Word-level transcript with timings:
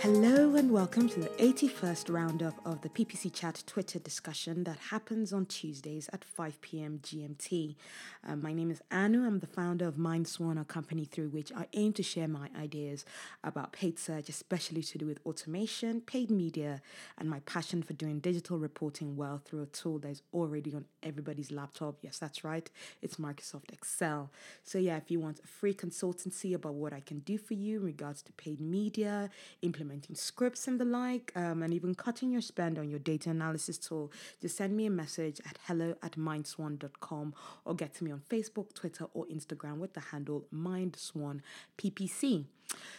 Hello 0.00 0.54
and 0.54 0.70
welcome 0.70 1.08
to 1.08 1.18
the 1.18 1.28
81st 1.30 2.14
roundup 2.14 2.54
of 2.64 2.82
the 2.82 2.88
PPC 2.88 3.34
Chat 3.34 3.64
Twitter 3.66 3.98
discussion 3.98 4.62
that 4.62 4.78
happens 4.90 5.32
on 5.32 5.44
Tuesdays 5.44 6.08
at 6.12 6.24
5 6.24 6.60
p.m. 6.60 7.00
GMT. 7.02 7.74
Uh, 8.26 8.36
my 8.36 8.52
name 8.52 8.70
is 8.70 8.80
Anu. 8.92 9.26
I'm 9.26 9.40
the 9.40 9.48
founder 9.48 9.88
of 9.88 9.96
MindSwan, 9.96 10.60
a 10.60 10.64
company 10.64 11.04
through 11.04 11.30
which 11.30 11.50
I 11.52 11.66
aim 11.72 11.94
to 11.94 12.04
share 12.04 12.28
my 12.28 12.48
ideas 12.56 13.04
about 13.42 13.72
paid 13.72 13.98
search, 13.98 14.28
especially 14.28 14.82
to 14.84 14.98
do 14.98 15.06
with 15.06 15.18
automation, 15.26 16.00
paid 16.00 16.30
media, 16.30 16.80
and 17.18 17.28
my 17.28 17.40
passion 17.40 17.82
for 17.82 17.92
doing 17.94 18.20
digital 18.20 18.56
reporting 18.56 19.16
well 19.16 19.42
through 19.44 19.62
a 19.62 19.66
tool 19.66 19.98
that 19.98 20.10
is 20.10 20.22
already 20.32 20.72
on 20.74 20.84
everybody's 21.02 21.50
laptop. 21.50 21.96
Yes, 22.02 22.18
that's 22.18 22.44
right. 22.44 22.70
It's 23.02 23.16
Microsoft 23.16 23.72
Excel. 23.72 24.30
So, 24.62 24.78
yeah, 24.78 24.96
if 24.96 25.10
you 25.10 25.18
want 25.18 25.40
a 25.40 25.48
free 25.48 25.74
consultancy 25.74 26.54
about 26.54 26.74
what 26.74 26.92
I 26.92 27.00
can 27.00 27.18
do 27.18 27.36
for 27.36 27.54
you 27.54 27.78
in 27.78 27.84
regards 27.84 28.22
to 28.22 28.32
paid 28.34 28.60
media, 28.60 29.30
implementing 29.88 30.14
scripts 30.14 30.68
and 30.68 30.78
the 30.78 30.84
like, 30.84 31.32
um, 31.34 31.62
and 31.62 31.72
even 31.72 31.94
cutting 31.94 32.30
your 32.30 32.42
spend 32.42 32.78
on 32.78 32.90
your 32.90 32.98
data 32.98 33.30
analysis 33.30 33.78
tool, 33.78 34.12
just 34.40 34.56
send 34.56 34.76
me 34.76 34.84
a 34.84 34.90
message 34.90 35.40
at 35.48 35.58
hello 35.66 35.94
at 36.02 36.12
mindswan.com 36.12 37.34
or 37.64 37.74
get 37.74 37.94
to 37.94 38.04
me 38.04 38.12
on 38.12 38.20
Facebook, 38.28 38.74
Twitter, 38.74 39.06
or 39.14 39.24
Instagram 39.26 39.78
with 39.78 39.94
the 39.94 40.00
handle 40.00 40.44
mindswanppc. 40.54 42.44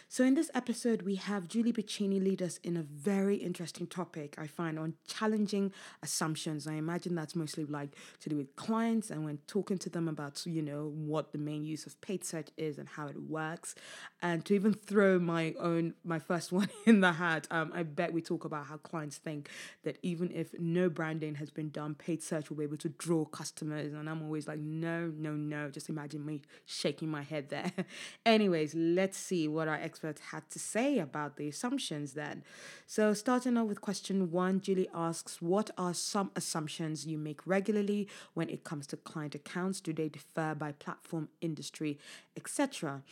So, 0.08 0.24
in 0.24 0.34
this 0.34 0.50
episode, 0.54 1.02
we 1.02 1.14
have 1.16 1.46
Julie 1.46 1.72
Bacchini 1.72 2.22
lead 2.22 2.42
us 2.42 2.58
in 2.64 2.76
a 2.76 2.82
very 2.82 3.36
interesting 3.36 3.86
topic 3.86 4.34
I 4.38 4.48
find 4.48 4.78
on 4.78 4.94
challenging 5.06 5.72
assumptions. 6.02 6.66
I 6.66 6.74
imagine 6.74 7.14
that's 7.14 7.36
mostly 7.36 7.64
like 7.64 7.94
to 8.20 8.28
do 8.28 8.36
with 8.36 8.56
clients 8.56 9.10
and 9.10 9.24
when 9.24 9.38
talking 9.46 9.78
to 9.78 9.88
them 9.90 10.08
about, 10.08 10.44
you 10.44 10.62
know, 10.62 10.92
what 10.96 11.32
the 11.32 11.38
main 11.38 11.64
use 11.64 11.86
of 11.86 12.00
paid 12.00 12.24
search 12.24 12.48
is 12.56 12.78
and 12.78 12.88
how 12.88 13.06
it 13.06 13.22
works. 13.22 13.76
And 14.20 14.44
to 14.46 14.54
even 14.54 14.74
throw 14.74 15.20
my 15.20 15.54
own, 15.60 15.94
my 16.02 16.18
first 16.18 16.50
one 16.60 16.68
in 16.86 17.00
the 17.00 17.12
hat, 17.12 17.46
um, 17.50 17.72
I 17.74 17.82
bet 17.82 18.12
we 18.12 18.22
talk 18.22 18.44
about 18.44 18.66
how 18.66 18.76
clients 18.78 19.16
think 19.16 19.48
that 19.84 19.98
even 20.02 20.30
if 20.32 20.58
no 20.58 20.88
branding 20.88 21.34
has 21.36 21.50
been 21.50 21.70
done, 21.70 21.94
paid 21.94 22.22
search 22.22 22.50
will 22.50 22.56
be 22.56 22.64
able 22.64 22.76
to 22.78 22.88
draw 22.90 23.24
customers. 23.24 23.92
And 23.92 24.08
I'm 24.08 24.22
always 24.22 24.46
like, 24.48 24.58
no, 24.58 25.12
no, 25.16 25.32
no. 25.32 25.70
Just 25.70 25.88
imagine 25.88 26.24
me 26.24 26.42
shaking 26.66 27.10
my 27.10 27.22
head 27.22 27.48
there. 27.50 27.72
Anyways, 28.26 28.74
let's 28.74 29.18
see 29.18 29.48
what 29.48 29.68
our 29.68 29.74
experts 29.74 30.20
had 30.30 30.48
to 30.50 30.58
say 30.58 30.98
about 30.98 31.36
the 31.36 31.48
assumptions 31.48 32.12
then. 32.12 32.42
So, 32.86 33.14
starting 33.14 33.56
off 33.56 33.68
with 33.68 33.80
question 33.80 34.30
one, 34.30 34.60
Julie 34.60 34.88
asks, 34.94 35.40
What 35.40 35.70
are 35.78 35.94
some 35.94 36.30
assumptions 36.34 37.06
you 37.06 37.18
make 37.18 37.46
regularly 37.46 38.08
when 38.34 38.48
it 38.48 38.64
comes 38.64 38.86
to 38.88 38.96
client 38.96 39.34
accounts? 39.34 39.80
Do 39.80 39.92
they 39.92 40.08
differ 40.08 40.54
by 40.58 40.72
platform, 40.72 41.28
industry, 41.40 41.98
etc.? 42.40 43.02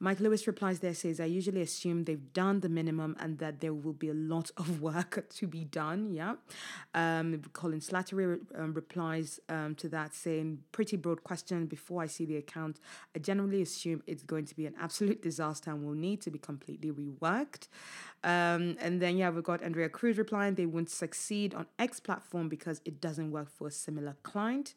Mike 0.00 0.20
Lewis 0.20 0.46
replies 0.46 0.78
there, 0.78 0.94
says, 0.94 1.18
I 1.18 1.24
usually 1.24 1.60
assume 1.60 2.04
they've 2.04 2.32
done 2.32 2.60
the 2.60 2.68
minimum 2.68 3.16
and 3.18 3.38
that 3.38 3.60
there 3.60 3.74
will 3.74 3.92
be 3.92 4.08
a 4.08 4.14
lot 4.14 4.50
of 4.56 4.80
work 4.88 5.28
to 5.28 5.46
be 5.46 5.64
done. 5.64 6.12
Yeah. 6.12 6.34
Um, 6.94 7.42
Colin 7.52 7.80
Slattery 7.80 8.38
um, 8.54 8.74
replies 8.74 9.40
um, 9.48 9.74
to 9.76 9.88
that, 9.88 10.14
saying, 10.14 10.60
Pretty 10.72 10.96
broad 10.96 11.24
question. 11.24 11.66
Before 11.66 12.02
I 12.02 12.06
see 12.06 12.24
the 12.24 12.36
account, 12.36 12.78
I 13.14 13.18
generally 13.18 13.60
assume 13.62 14.02
it's 14.06 14.22
going 14.22 14.46
to 14.46 14.54
be 14.54 14.66
an 14.66 14.74
absolute 14.80 15.20
disaster 15.22 15.70
and 15.70 15.84
will 15.84 15.94
need 15.94 16.20
to 16.22 16.30
be 16.30 16.38
completely 16.38 16.90
reworked. 16.92 17.68
Um, 18.24 18.76
and 18.80 19.00
then, 19.00 19.16
yeah, 19.16 19.30
we've 19.30 19.44
got 19.44 19.62
Andrea 19.62 19.88
Cruz 19.88 20.18
replying 20.18 20.54
they 20.54 20.66
won't 20.66 20.90
succeed 20.90 21.54
on 21.54 21.66
X 21.78 22.00
platform 22.00 22.48
because 22.48 22.80
it 22.84 23.00
doesn't 23.00 23.30
work 23.30 23.48
for 23.50 23.68
a 23.68 23.70
similar 23.70 24.16
client. 24.22 24.74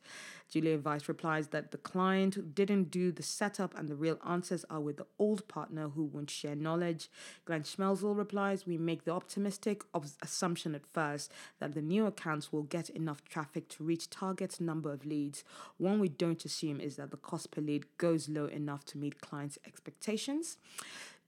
Julia 0.51 0.77
Weiss 0.79 1.07
replies 1.07 1.47
that 1.47 1.71
the 1.71 1.77
client 1.77 2.53
didn't 2.53 2.91
do 2.91 3.09
the 3.13 3.23
setup 3.23 3.73
and 3.77 3.87
the 3.87 3.95
real 3.95 4.19
answers 4.27 4.65
are 4.69 4.81
with 4.81 4.97
the 4.97 5.05
old 5.17 5.47
partner 5.47 5.87
who 5.87 6.03
won't 6.03 6.29
share 6.29 6.55
knowledge. 6.55 7.09
Glenn 7.45 7.63
Schmelzel 7.63 8.17
replies, 8.17 8.67
We 8.67 8.77
make 8.77 9.05
the 9.05 9.13
optimistic 9.13 9.83
assumption 10.21 10.75
at 10.75 10.85
first 10.91 11.31
that 11.59 11.73
the 11.73 11.81
new 11.81 12.05
accounts 12.05 12.51
will 12.51 12.63
get 12.63 12.89
enough 12.89 13.23
traffic 13.23 13.69
to 13.69 13.85
reach 13.85 14.09
target 14.09 14.59
number 14.59 14.91
of 14.91 15.05
leads. 15.05 15.45
One 15.77 16.01
we 16.01 16.09
don't 16.09 16.43
assume 16.43 16.81
is 16.81 16.97
that 16.97 17.11
the 17.11 17.17
cost 17.17 17.51
per 17.51 17.61
lead 17.61 17.85
goes 17.97 18.27
low 18.27 18.47
enough 18.47 18.83
to 18.87 18.97
meet 18.97 19.21
clients' 19.21 19.57
expectations. 19.65 20.57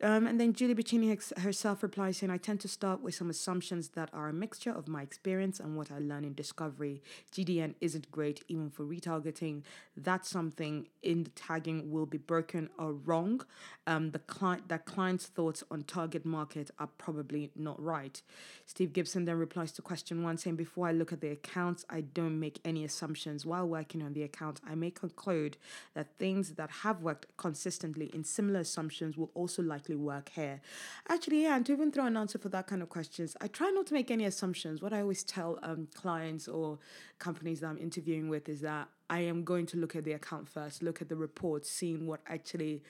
Um, 0.03 0.27
and 0.27 0.37
then 0.37 0.51
Julie 0.51 0.75
Bacchini 0.75 1.39
herself 1.39 1.81
replies 1.81 2.17
saying, 2.17 2.29
I 2.29 2.35
tend 2.35 2.59
to 2.59 2.67
start 2.67 3.01
with 3.01 3.15
some 3.15 3.29
assumptions 3.29 3.89
that 3.89 4.09
are 4.11 4.27
a 4.27 4.33
mixture 4.33 4.71
of 4.71 4.89
my 4.89 5.01
experience 5.01 5.61
and 5.61 5.77
what 5.77 5.91
I 5.91 5.99
learn 5.99 6.25
in 6.25 6.33
discovery. 6.33 7.01
GDN 7.31 7.75
isn't 7.79 8.11
great 8.11 8.43
even 8.49 8.69
for 8.69 8.83
retargeting. 8.83 9.61
That's 9.95 10.29
something 10.29 10.89
in 11.03 11.23
the 11.23 11.29
tagging 11.29 11.89
will 11.89 12.05
be 12.05 12.17
broken 12.17 12.69
or 12.77 12.91
wrong. 12.91 13.45
Um, 13.87 14.11
the 14.11 14.19
client 14.19 14.67
that 14.67 14.83
client's 14.83 15.27
thoughts 15.27 15.63
on 15.71 15.83
target 15.83 16.25
market 16.25 16.69
are 16.79 16.89
probably 16.97 17.51
not 17.55 17.81
right. 17.81 18.21
Steve 18.65 18.91
Gibson 18.91 19.23
then 19.23 19.37
replies 19.37 19.71
to 19.73 19.81
question 19.81 20.21
one 20.21 20.37
saying, 20.37 20.57
Before 20.57 20.85
I 20.85 20.91
look 20.91 21.13
at 21.13 21.21
the 21.21 21.29
accounts, 21.29 21.85
I 21.89 22.01
don't 22.01 22.41
make 22.41 22.59
any 22.65 22.83
assumptions. 22.83 23.45
While 23.45 23.69
working 23.69 24.01
on 24.01 24.11
the 24.11 24.23
account, 24.23 24.59
I 24.67 24.75
may 24.75 24.91
conclude 24.91 25.55
that 25.93 26.17
things 26.17 26.51
that 26.55 26.69
have 26.81 27.01
worked 27.01 27.27
consistently 27.37 28.11
in 28.13 28.25
similar 28.25 28.59
assumptions 28.59 29.15
will 29.15 29.31
also 29.33 29.61
likely 29.61 29.92
work 29.95 30.29
here? 30.29 30.61
Actually, 31.09 31.43
yeah, 31.43 31.55
and 31.55 31.65
to 31.65 31.73
even 31.73 31.91
throw 31.91 32.05
an 32.05 32.17
answer 32.17 32.37
for 32.37 32.49
that 32.49 32.67
kind 32.67 32.81
of 32.81 32.89
questions, 32.89 33.35
I 33.41 33.47
try 33.47 33.69
not 33.69 33.87
to 33.87 33.93
make 33.93 34.11
any 34.11 34.25
assumptions. 34.25 34.81
What 34.81 34.93
I 34.93 35.01
always 35.01 35.23
tell 35.23 35.59
um, 35.63 35.87
clients 35.93 36.47
or 36.47 36.79
companies 37.19 37.61
that 37.61 37.67
I'm 37.67 37.77
interviewing 37.77 38.29
with 38.29 38.49
is 38.49 38.61
that 38.61 38.89
I 39.09 39.19
am 39.19 39.43
going 39.43 39.65
to 39.67 39.77
look 39.77 39.95
at 39.95 40.03
the 40.03 40.13
account 40.13 40.49
first, 40.49 40.81
look 40.81 41.01
at 41.01 41.09
the 41.09 41.15
report, 41.15 41.65
seeing 41.65 42.07
what 42.07 42.21
actually 42.27 42.81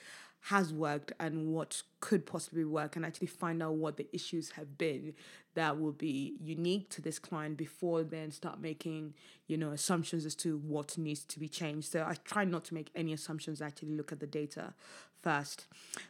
has 0.48 0.74
worked 0.74 1.14
and 1.22 1.54
what 1.54 1.82
could 2.02 2.26
possibly 2.26 2.66
work 2.66 2.98
and 2.98 3.06
actually 3.06 3.28
find 3.28 3.64
out 3.64 3.76
what 3.76 3.96
the 3.96 4.08
issues 4.12 4.52
have 4.52 4.78
been 4.78 5.14
that 5.54 5.80
will 5.80 5.94
be 5.94 6.36
unique 6.42 6.90
to 6.90 7.02
this 7.02 7.18
client 7.18 7.56
before 7.56 8.04
then 8.04 8.30
start 8.30 8.60
making 8.60 9.14
you 9.48 9.56
know 9.56 9.72
assumptions 9.72 10.26
as 10.26 10.36
to 10.36 10.58
what 10.58 10.98
needs 10.98 11.24
to 11.24 11.40
be 11.40 11.48
changed 11.48 11.90
so 11.90 12.04
i 12.04 12.14
try 12.26 12.44
not 12.44 12.66
to 12.66 12.74
make 12.74 12.92
any 12.94 13.14
assumptions 13.14 13.62
actually 13.62 13.96
look 13.96 14.12
at 14.12 14.20
the 14.20 14.28
data 14.28 14.74
first 15.24 15.66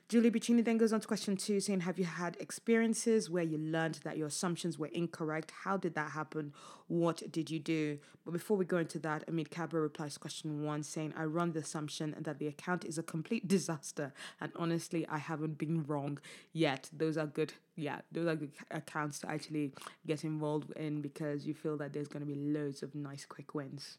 julie 0.09 0.31
Bacchini 0.31 0.63
then 0.63 0.77
goes 0.77 0.91
on 0.91 0.99
to 0.99 1.07
question 1.07 1.37
two 1.37 1.59
saying 1.59 1.81
have 1.81 1.99
you 1.99 2.05
had 2.05 2.35
experiences 2.39 3.29
where 3.29 3.43
you 3.43 3.57
learned 3.57 3.99
that 4.03 4.17
your 4.17 4.27
assumptions 4.27 4.77
were 4.79 4.87
incorrect 4.87 5.51
how 5.63 5.77
did 5.77 5.95
that 5.95 6.11
happen 6.11 6.51
what 6.87 7.21
did 7.31 7.49
you 7.49 7.59
do 7.59 7.97
but 8.25 8.31
before 8.31 8.57
we 8.57 8.65
go 8.65 8.77
into 8.77 8.99
that 8.99 9.25
amit 9.27 9.49
kabra 9.49 9.81
replies 9.81 10.15
to 10.15 10.19
question 10.19 10.63
one 10.65 10.83
saying 10.83 11.13
i 11.15 11.23
run 11.23 11.51
the 11.53 11.59
assumption 11.59 12.15
that 12.19 12.39
the 12.39 12.47
account 12.47 12.83
is 12.83 12.97
a 12.97 13.03
complete 13.03 13.47
disaster 13.55 14.11
and 14.41 14.51
honestly 14.55 15.07
i 15.07 15.17
haven't 15.17 15.57
been 15.57 15.83
wrong 15.83 16.19
yet. 16.51 16.89
Those 16.91 17.17
are 17.17 17.25
good, 17.25 17.53
yeah, 17.75 18.01
those 18.11 18.27
are 18.27 18.35
good 18.35 18.51
accounts 18.71 19.19
to 19.19 19.29
actually 19.29 19.73
get 20.05 20.23
involved 20.23 20.71
in 20.75 21.01
because 21.01 21.45
you 21.45 21.53
feel 21.53 21.77
that 21.77 21.93
there's 21.93 22.07
going 22.07 22.25
to 22.25 22.31
be 22.31 22.39
loads 22.39 22.83
of 22.83 22.95
nice 22.95 23.25
quick 23.25 23.53
wins. 23.53 23.97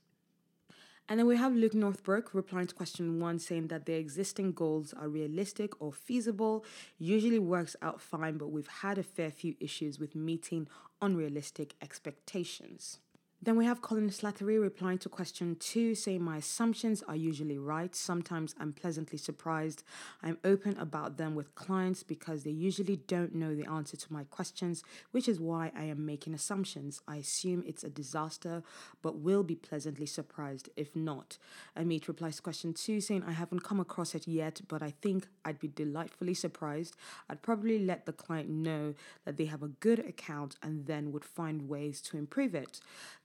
And 1.08 1.18
then 1.18 1.26
we 1.26 1.36
have 1.36 1.54
Luke 1.54 1.74
Northbrook 1.74 2.32
replying 2.32 2.66
to 2.66 2.74
question 2.74 3.20
one 3.20 3.38
saying 3.38 3.68
that 3.68 3.84
the 3.84 3.92
existing 3.92 4.52
goals 4.52 4.94
are 4.94 5.08
realistic 5.08 5.78
or 5.80 5.92
feasible, 5.92 6.64
usually 6.98 7.38
works 7.38 7.76
out 7.82 8.00
fine, 8.00 8.38
but 8.38 8.48
we've 8.48 8.66
had 8.66 8.96
a 8.96 9.02
fair 9.02 9.30
few 9.30 9.54
issues 9.60 9.98
with 9.98 10.14
meeting 10.14 10.66
unrealistic 11.02 11.74
expectations. 11.82 13.00
Then 13.44 13.56
we 13.56 13.66
have 13.66 13.82
Colin 13.82 14.08
Slattery 14.08 14.58
replying 14.58 14.96
to 15.00 15.10
question 15.10 15.56
two, 15.60 15.94
saying, 15.94 16.22
My 16.22 16.38
assumptions 16.38 17.02
are 17.02 17.14
usually 17.14 17.58
right. 17.58 17.94
Sometimes 17.94 18.54
I'm 18.58 18.72
pleasantly 18.72 19.18
surprised. 19.18 19.82
I'm 20.22 20.38
open 20.44 20.78
about 20.78 21.18
them 21.18 21.34
with 21.34 21.54
clients 21.54 22.02
because 22.02 22.44
they 22.44 22.50
usually 22.50 22.96
don't 22.96 23.34
know 23.34 23.54
the 23.54 23.66
answer 23.66 23.98
to 23.98 24.12
my 24.14 24.24
questions, 24.24 24.82
which 25.10 25.28
is 25.28 25.40
why 25.40 25.72
I 25.76 25.84
am 25.84 26.06
making 26.06 26.32
assumptions. 26.32 27.02
I 27.06 27.16
assume 27.16 27.62
it's 27.66 27.84
a 27.84 27.90
disaster, 27.90 28.62
but 29.02 29.18
will 29.18 29.42
be 29.42 29.56
pleasantly 29.56 30.06
surprised 30.06 30.70
if 30.74 30.96
not. 30.96 31.36
Amit 31.76 32.08
replies 32.08 32.36
to 32.36 32.42
question 32.42 32.72
two, 32.72 32.98
saying, 33.02 33.24
I 33.26 33.32
haven't 33.32 33.60
come 33.60 33.78
across 33.78 34.14
it 34.14 34.26
yet, 34.26 34.62
but 34.68 34.82
I 34.82 34.94
think 35.02 35.26
I'd 35.44 35.60
be 35.60 35.68
delightfully 35.68 36.32
surprised. 36.32 36.96
I'd 37.28 37.42
probably 37.42 37.78
let 37.78 38.06
the 38.06 38.14
client 38.14 38.48
know 38.48 38.94
that 39.26 39.36
they 39.36 39.44
have 39.46 39.62
a 39.62 39.68
good 39.68 39.98
account 39.98 40.56
and 40.62 40.86
then 40.86 41.12
would 41.12 41.26
find 41.26 41.68
ways 41.68 42.00
to 42.00 42.16
improve 42.16 42.54
it. 42.54 42.80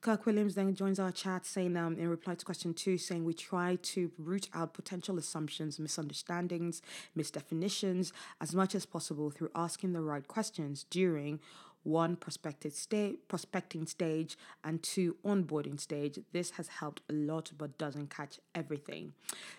Kirk 0.10 0.26
Williams 0.26 0.56
then 0.56 0.74
joins 0.74 1.00
our 1.00 1.12
chat 1.12 1.46
saying, 1.46 1.78
um, 1.78 1.96
in 1.96 2.10
reply 2.10 2.34
to 2.34 2.44
question 2.44 2.74
two, 2.74 2.98
saying 2.98 3.26
we 3.26 3.34
try 3.36 3.76
to 3.84 4.10
root 4.18 4.50
out 4.56 4.74
potential 4.74 5.20
assumptions, 5.20 5.78
misunderstandings, 5.78 6.82
misdefinitions 7.16 8.12
as 8.42 8.56
much 8.56 8.74
as 8.74 8.88
possible 8.88 9.30
through 9.30 9.52
asking 9.54 9.94
the 9.94 10.02
right 10.02 10.28
questions 10.28 10.88
during 10.90 11.40
one 11.84 12.16
prospecting 12.16 12.72
stage, 12.72 13.18
prospecting 13.28 13.86
stage, 13.86 14.38
and 14.64 14.84
two 14.84 15.16
onboarding 15.26 15.80
stage. 15.80 16.20
This 16.32 16.52
has 16.52 16.68
helped 16.68 17.02
a 17.10 17.14
lot, 17.14 17.52
but 17.58 17.78
doesn't 17.78 18.10
catch 18.10 18.40
everything. 18.54 19.14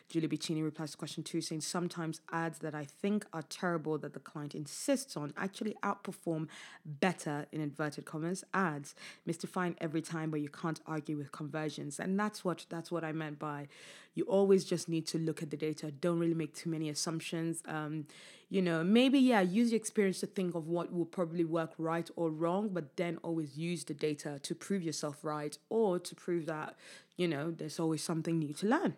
Julie 0.08 0.28
Bacchini 0.28 0.62
replies 0.62 0.92
to 0.92 0.96
question 0.96 1.22
two, 1.22 1.40
saying 1.40 1.62
sometimes 1.62 2.20
ads 2.32 2.58
that 2.60 2.74
I 2.74 2.84
think 2.84 3.26
are 3.32 3.42
terrible 3.42 3.96
that 3.98 4.12
the 4.12 4.20
client 4.20 4.54
insists 4.54 5.16
on 5.16 5.32
actually 5.36 5.76
outperform 5.82 6.48
better 6.84 7.46
in 7.52 7.60
inverted 7.60 8.04
commas 8.04 8.44
ads, 8.52 8.94
mystifying 9.24 9.76
every 9.80 10.02
time, 10.02 10.30
but 10.30 10.40
you 10.40 10.48
can't 10.48 10.80
argue 10.86 11.16
with 11.16 11.32
conversions, 11.32 11.98
and 11.98 12.18
that's 12.18 12.44
what 12.44 12.66
that's 12.68 12.90
what 12.90 13.04
I 13.04 13.12
meant 13.12 13.38
by 13.38 13.68
you 14.14 14.24
always 14.24 14.64
just 14.64 14.88
need 14.88 15.06
to 15.06 15.18
look 15.18 15.42
at 15.42 15.50
the 15.50 15.56
data. 15.56 15.90
Don't 15.90 16.18
really 16.18 16.34
make 16.34 16.54
too 16.54 16.70
many 16.70 16.88
assumptions. 16.88 17.62
Um, 17.66 18.06
you 18.50 18.60
know, 18.62 18.82
maybe, 18.82 19.18
yeah, 19.18 19.40
use 19.40 19.70
your 19.70 19.76
experience 19.78 20.20
to 20.20 20.26
think 20.26 20.54
of 20.56 20.66
what 20.66 20.92
will 20.92 21.06
probably 21.06 21.44
work 21.44 21.72
right 21.78 22.10
or 22.16 22.30
wrong, 22.30 22.70
but 22.72 22.96
then 22.96 23.18
always 23.22 23.56
use 23.56 23.84
the 23.84 23.94
data 23.94 24.40
to 24.42 24.54
prove 24.54 24.82
yourself 24.82 25.24
right 25.24 25.56
or 25.68 25.98
to 26.00 26.14
prove 26.16 26.46
that, 26.46 26.74
you 27.16 27.28
know, 27.28 27.52
there's 27.52 27.78
always 27.78 28.02
something 28.02 28.38
new 28.40 28.52
to 28.54 28.66
learn. 28.66 28.96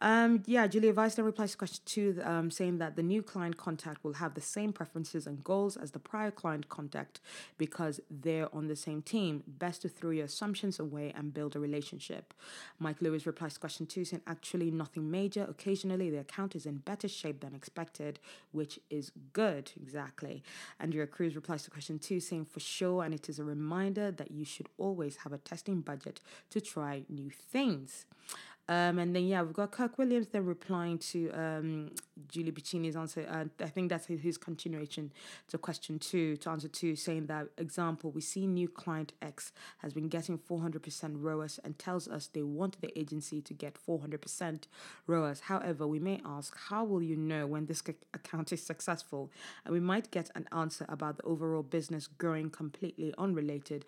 Um, 0.00 0.42
yeah, 0.46 0.66
Julia 0.66 0.92
Weiss 0.92 1.16
then 1.16 1.24
replies 1.24 1.52
to 1.52 1.56
question 1.56 1.82
two, 1.84 2.20
um, 2.22 2.50
saying 2.50 2.78
that 2.78 2.94
the 2.94 3.02
new 3.02 3.22
client 3.22 3.56
contact 3.56 4.04
will 4.04 4.14
have 4.14 4.34
the 4.34 4.40
same 4.40 4.72
preferences 4.72 5.26
and 5.26 5.42
goals 5.42 5.76
as 5.76 5.90
the 5.90 5.98
prior 5.98 6.30
client 6.30 6.68
contact 6.68 7.20
because 7.56 8.00
they're 8.08 8.54
on 8.54 8.68
the 8.68 8.76
same 8.76 9.02
team. 9.02 9.42
Best 9.46 9.82
to 9.82 9.88
throw 9.88 10.10
your 10.10 10.26
assumptions 10.26 10.78
away 10.78 11.12
and 11.16 11.34
build 11.34 11.56
a 11.56 11.58
relationship. 11.58 12.32
Mike 12.78 13.02
Lewis 13.02 13.26
replies 13.26 13.54
to 13.54 13.60
question 13.60 13.86
two, 13.86 14.04
saying 14.04 14.22
actually 14.26 14.70
nothing 14.70 15.10
major. 15.10 15.44
Occasionally, 15.48 16.10
the 16.10 16.18
account 16.20 16.54
is 16.54 16.64
in 16.64 16.76
better 16.76 17.08
shape 17.08 17.40
than 17.40 17.54
expected, 17.54 18.20
which 18.52 18.78
is 18.90 19.10
good. 19.32 19.72
Exactly. 19.80 20.44
Andrea 20.78 21.06
Cruz 21.06 21.34
replies 21.34 21.64
to 21.64 21.70
question 21.70 21.98
two, 21.98 22.20
saying 22.20 22.44
for 22.44 22.60
sure, 22.60 23.02
and 23.02 23.12
it 23.12 23.28
is 23.28 23.40
a 23.40 23.44
reminder 23.44 24.12
that 24.12 24.30
you 24.30 24.44
should 24.44 24.68
always 24.78 25.16
have 25.16 25.32
a 25.32 25.38
testing 25.38 25.80
budget 25.80 26.20
to 26.50 26.60
try 26.60 27.02
new 27.08 27.30
things. 27.30 28.06
Um, 28.68 28.98
and 28.98 29.16
then 29.16 29.26
yeah, 29.26 29.42
we've 29.42 29.54
got 29.54 29.70
Kirk 29.70 29.96
Williams 29.96 30.26
then 30.28 30.44
replying 30.44 30.98
to 30.98 31.30
um, 31.30 31.90
Julie 32.28 32.52
Bacchini's 32.52 32.96
answer. 32.96 33.26
Uh, 33.28 33.44
I 33.64 33.68
think 33.68 33.88
that's 33.88 34.06
his 34.06 34.36
continuation 34.36 35.10
to 35.48 35.56
question 35.56 35.98
two, 35.98 36.36
to 36.38 36.50
answer 36.50 36.68
two, 36.68 36.94
saying 36.94 37.26
that 37.26 37.48
example, 37.56 38.10
we 38.10 38.20
see 38.20 38.46
new 38.46 38.68
client 38.68 39.14
X 39.22 39.52
has 39.78 39.94
been 39.94 40.08
getting 40.08 40.38
400% 40.38 41.14
ROAS 41.16 41.58
and 41.64 41.78
tells 41.78 42.08
us 42.08 42.26
they 42.26 42.42
want 42.42 42.80
the 42.82 42.96
agency 42.98 43.40
to 43.40 43.54
get 43.54 43.74
400% 43.74 44.64
ROAS. 45.06 45.40
However, 45.40 45.86
we 45.86 45.98
may 45.98 46.20
ask, 46.26 46.54
how 46.68 46.84
will 46.84 47.02
you 47.02 47.16
know 47.16 47.46
when 47.46 47.66
this 47.66 47.82
account 48.12 48.52
is 48.52 48.62
successful? 48.62 49.30
And 49.64 49.72
we 49.72 49.80
might 49.80 50.10
get 50.10 50.30
an 50.34 50.46
answer 50.52 50.84
about 50.90 51.16
the 51.16 51.22
overall 51.22 51.62
business 51.62 52.06
growing 52.06 52.50
completely 52.50 53.14
unrelated 53.16 53.86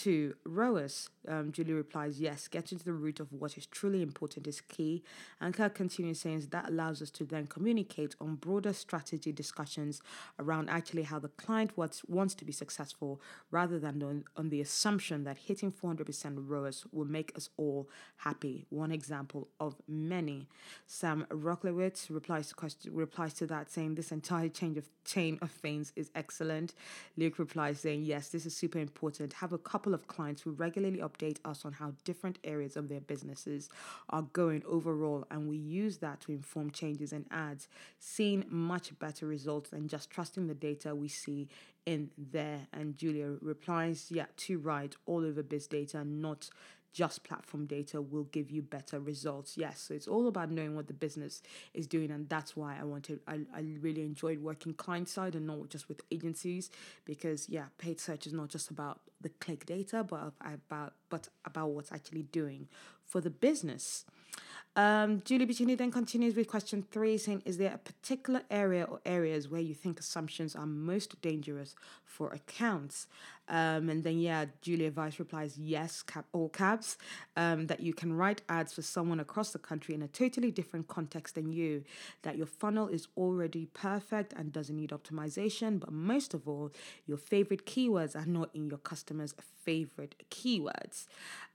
to 0.00 0.34
ROAS. 0.44 1.10
Um, 1.28 1.52
Julie 1.52 1.74
replies, 1.74 2.20
yes, 2.20 2.48
getting 2.48 2.78
to 2.78 2.84
the 2.84 2.92
root 2.92 3.20
of 3.20 3.32
what 3.32 3.56
is 3.56 3.66
truly 3.66 4.02
important 4.02 4.46
is 4.46 4.60
key. 4.60 5.02
And 5.40 5.54
Kirk 5.54 5.74
continues 5.74 6.20
saying 6.20 6.46
that 6.50 6.68
allows 6.68 7.02
us 7.02 7.10
to 7.10 7.24
then 7.24 7.46
communicate 7.46 8.16
on 8.20 8.36
broader 8.36 8.72
strategy 8.72 9.32
discussions 9.32 10.00
around 10.38 10.70
actually 10.70 11.02
how 11.02 11.18
the 11.18 11.28
client 11.28 11.76
wants, 11.76 12.04
wants 12.06 12.34
to 12.36 12.44
be 12.44 12.52
successful 12.52 13.20
rather 13.50 13.78
than 13.78 14.02
on, 14.02 14.24
on 14.36 14.48
the 14.48 14.60
assumption 14.60 15.24
that 15.24 15.38
hitting 15.38 15.70
400% 15.70 16.48
ROAS 16.48 16.84
will 16.90 17.04
make 17.04 17.32
us 17.36 17.50
all 17.56 17.88
happy. 18.16 18.66
One 18.70 18.92
example 18.92 19.48
of 19.60 19.76
many. 19.86 20.48
Sam 20.86 21.26
Rocklewitz 21.30 22.06
replies 22.08 22.48
to, 22.48 22.54
question, 22.54 22.94
replies 22.94 23.34
to 23.34 23.46
that 23.46 23.70
saying 23.70 23.94
this 23.94 24.12
entire 24.12 24.48
change 24.48 24.78
of 24.78 24.88
chain 25.04 25.38
of 25.42 25.50
things 25.50 25.92
is 25.96 26.10
excellent. 26.14 26.74
Luke 27.16 27.38
replies 27.38 27.80
saying, 27.80 28.04
yes, 28.04 28.28
this 28.28 28.46
is 28.46 28.56
super 28.56 28.78
important. 28.78 29.32
Have 29.34 29.52
a 29.52 29.58
couple 29.58 29.81
of 29.90 30.06
clients 30.06 30.42
who 30.42 30.52
regularly 30.52 30.98
update 30.98 31.38
us 31.44 31.64
on 31.64 31.72
how 31.72 31.92
different 32.04 32.38
areas 32.44 32.76
of 32.76 32.88
their 32.88 33.00
businesses 33.00 33.68
are 34.10 34.22
going 34.32 34.62
overall, 34.66 35.26
and 35.30 35.48
we 35.48 35.56
use 35.56 35.98
that 35.98 36.20
to 36.20 36.32
inform 36.32 36.70
changes 36.70 37.12
in 37.12 37.26
ads, 37.30 37.68
seeing 37.98 38.44
much 38.48 38.98
better 38.98 39.26
results 39.26 39.70
than 39.70 39.88
just 39.88 40.10
trusting 40.10 40.46
the 40.46 40.54
data 40.54 40.94
we 40.94 41.08
see 41.08 41.48
in 41.84 42.10
there. 42.16 42.60
And 42.72 42.96
Julia 42.96 43.36
replies, 43.40 44.06
yeah, 44.10 44.26
to 44.36 44.58
right, 44.58 44.94
all 45.06 45.24
over 45.24 45.42
biz 45.42 45.66
data, 45.66 46.04
not 46.04 46.48
just 46.92 47.24
platform 47.24 47.66
data 47.66 48.00
will 48.00 48.24
give 48.24 48.50
you 48.50 48.62
better 48.62 49.00
results. 49.00 49.56
Yes, 49.56 49.80
so 49.80 49.94
it's 49.94 50.08
all 50.08 50.28
about 50.28 50.50
knowing 50.50 50.76
what 50.76 50.86
the 50.86 50.92
business 50.92 51.42
is 51.74 51.86
doing, 51.86 52.10
and 52.10 52.28
that's 52.28 52.56
why 52.56 52.76
I 52.78 52.84
wanted. 52.84 53.20
I, 53.26 53.40
I 53.54 53.64
really 53.80 54.02
enjoyed 54.02 54.38
working 54.40 54.74
client 54.74 55.08
side 55.08 55.34
and 55.34 55.46
not 55.46 55.68
just 55.68 55.88
with 55.88 56.00
agencies 56.10 56.70
because 57.04 57.48
yeah, 57.48 57.66
paid 57.78 58.00
search 58.00 58.26
is 58.26 58.32
not 58.32 58.48
just 58.48 58.70
about 58.70 59.00
the 59.20 59.28
click 59.28 59.66
data, 59.66 60.04
but 60.04 60.32
about 60.40 60.94
but 61.08 61.28
about 61.44 61.70
what's 61.70 61.92
actually 61.92 62.22
doing 62.22 62.68
for 63.04 63.20
the 63.20 63.30
business. 63.30 64.04
Um, 64.74 65.20
Julie 65.26 65.46
Bacchini 65.46 65.76
then 65.76 65.90
continues 65.90 66.34
with 66.34 66.48
question 66.48 66.86
three, 66.90 67.18
saying, 67.18 67.42
Is 67.44 67.58
there 67.58 67.74
a 67.74 67.78
particular 67.78 68.42
area 68.50 68.84
or 68.84 69.00
areas 69.04 69.48
where 69.48 69.60
you 69.60 69.74
think 69.74 70.00
assumptions 70.00 70.56
are 70.56 70.64
most 70.66 71.20
dangerous 71.20 71.74
for 72.04 72.32
accounts? 72.32 73.06
Um, 73.52 73.90
and 73.90 74.02
then, 74.02 74.18
yeah, 74.18 74.46
Julia 74.62 74.90
Weiss 74.90 75.18
replies, 75.18 75.58
Yes, 75.58 76.02
cap, 76.02 76.24
all 76.32 76.48
caps, 76.48 76.96
um, 77.36 77.66
that 77.66 77.80
you 77.80 77.92
can 77.92 78.14
write 78.14 78.40
ads 78.48 78.72
for 78.72 78.80
someone 78.80 79.20
across 79.20 79.50
the 79.50 79.58
country 79.58 79.94
in 79.94 80.00
a 80.02 80.08
totally 80.08 80.50
different 80.50 80.88
context 80.88 81.34
than 81.34 81.52
you, 81.52 81.84
that 82.22 82.38
your 82.38 82.46
funnel 82.46 82.88
is 82.88 83.08
already 83.16 83.66
perfect 83.66 84.32
and 84.32 84.52
doesn't 84.52 84.76
need 84.76 84.90
optimization, 84.90 85.78
but 85.78 85.92
most 85.92 86.32
of 86.32 86.48
all, 86.48 86.72
your 87.06 87.18
favorite 87.18 87.66
keywords 87.66 88.16
are 88.16 88.26
not 88.26 88.48
in 88.54 88.68
your 88.68 88.78
customers' 88.78 89.34
favorite 89.64 90.14
keywords. 90.30 91.06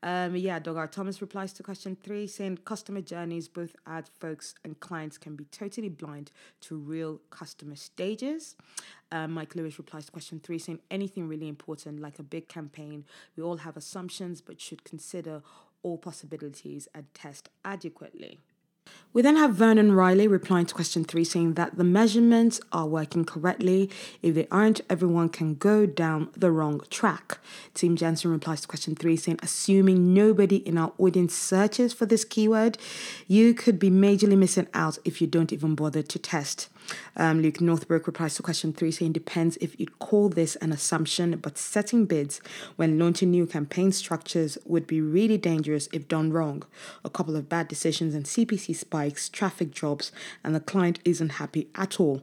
Um, 0.04 0.36
yeah, 0.36 0.60
Dogar 0.60 0.92
Thomas 0.92 1.20
replies 1.22 1.52
to 1.54 1.64
question 1.64 1.98
three, 2.02 2.28
saying 2.28 2.60
customer 2.64 3.02
journeys, 3.02 3.48
both 3.48 3.76
ad 3.88 4.08
folks 4.20 4.54
and 4.64 4.80
clients 4.80 5.18
can 5.18 5.36
be 5.36 5.46
totally 5.46 5.90
blind 5.90 6.32
to 6.62 6.78
real 6.78 7.22
customer 7.32 7.76
stages. 7.76 8.56
Um, 9.12 9.32
Mike 9.32 9.56
Lewis 9.56 9.78
replies 9.78 10.06
to 10.08 10.12
question 10.12 10.40
three, 10.40 10.60
saying 10.60 10.80
anything 10.92 11.28
really 11.28 11.48
important, 11.48 12.02
like 12.02 12.20
a 12.20 12.24
big 12.24 12.48
campaign, 12.50 13.06
we 13.36 13.44
all 13.44 13.58
have 13.58 13.78
assumptions, 13.78 14.42
but 14.42 14.60
should 14.60 14.84
consider 14.84 15.42
all 15.84 15.98
possibilities 15.98 16.88
and 16.94 17.06
test 17.14 17.50
adequately. 17.64 18.40
We 19.14 19.22
then 19.22 19.36
have 19.36 19.56
Vernon 19.56 19.94
Riley 19.94 20.28
replying 20.28 20.66
to 20.68 20.76
question 20.76 21.04
three, 21.04 21.24
saying 21.24 21.56
that 21.56 21.78
the 21.78 21.84
measurements 21.84 22.62
are 22.72 22.86
working 22.86 23.26
correctly. 23.26 23.90
If 24.22 24.36
they 24.36 24.48
aren't, 24.52 24.82
everyone 24.90 25.30
can 25.30 25.56
go 25.56 25.86
down 25.86 26.30
the 26.38 26.52
wrong 26.52 26.82
track. 26.90 27.40
Tim 27.74 27.96
Jensen 27.96 28.32
replies 28.32 28.62
to 28.62 28.68
question 28.68 28.96
three, 28.96 29.18
saying, 29.18 29.40
assuming 29.42 30.14
nobody 30.14 30.58
in 30.58 30.78
our 30.78 30.94
audience 30.98 31.36
searches 31.36 31.94
for 31.94 32.06
this 32.06 32.24
keyword, 32.24 32.78
you 33.28 33.54
could 33.54 33.80
be 33.80 33.90
majorly 33.90 34.38
missing 34.38 34.68
out 34.74 35.00
if 35.04 35.20
you 35.20 35.28
don't 35.28 35.52
even 35.52 35.76
bother 35.76 36.04
to 36.04 36.20
test. 36.20 36.70
Um, 37.16 37.42
Luke 37.42 37.62
Northbrook 37.62 38.08
replies 38.08 38.36
to 38.36 38.44
question 38.44 38.74
three, 38.74 38.92
saying 38.92 39.14
depends 39.14 39.58
if 39.58 39.80
you'd 39.80 40.00
call 40.00 40.30
this 40.30 40.56
an 40.58 40.72
assumption, 40.72 41.38
but 41.38 41.58
setting 41.58 42.06
bids 42.06 42.42
when 42.76 43.00
launching 43.00 43.32
new 43.32 43.46
campaign 43.46 43.92
structures 43.92 44.58
would 44.66 44.88
be 44.88 45.02
really 45.02 45.38
dangerous 45.38 45.90
if 45.92 46.08
done 46.08 46.32
wrong. 46.32 46.64
A 47.04 47.10
couple 47.10 47.36
of 47.36 47.50
bad 47.50 47.68
decisions 47.68 48.14
and 48.14 48.26
CPC 48.26 48.76
spikes, 48.76 49.30
traffic 49.30 49.72
drops, 49.72 50.12
and 50.44 50.56
the 50.56 50.60
client 50.60 51.00
isn't 51.06 51.34
happy 51.34 51.68
at 51.76 52.00
all. 52.00 52.22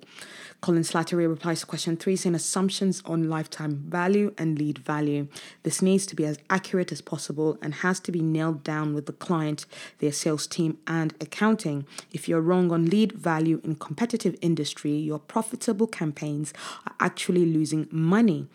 Colin 0.64 0.82
Slattery 0.82 1.28
replies 1.28 1.60
to 1.60 1.66
question 1.66 1.94
three, 1.94 2.16
saying 2.16 2.34
assumptions 2.34 3.02
on 3.04 3.28
lifetime 3.28 3.84
value 3.86 4.32
and 4.38 4.58
lead 4.58 4.78
value. 4.78 5.28
This 5.62 5.82
needs 5.82 6.06
to 6.06 6.16
be 6.16 6.24
as 6.24 6.38
accurate 6.48 6.90
as 6.90 7.02
possible 7.02 7.58
and 7.60 7.74
has 7.74 8.00
to 8.00 8.10
be 8.10 8.22
nailed 8.22 8.64
down 8.64 8.94
with 8.94 9.04
the 9.04 9.12
client, 9.12 9.66
their 9.98 10.10
sales 10.10 10.46
team, 10.46 10.78
and 10.86 11.12
accounting. 11.20 11.86
If 12.12 12.30
you're 12.30 12.40
wrong 12.40 12.72
on 12.72 12.86
lead 12.86 13.12
value 13.12 13.60
in 13.62 13.74
competitive 13.74 14.36
industry, 14.40 14.92
your 14.92 15.18
profitable 15.18 15.86
campaigns 15.86 16.54
are 16.86 16.94
actually 16.98 17.44
losing 17.44 17.86
money. 17.90 18.46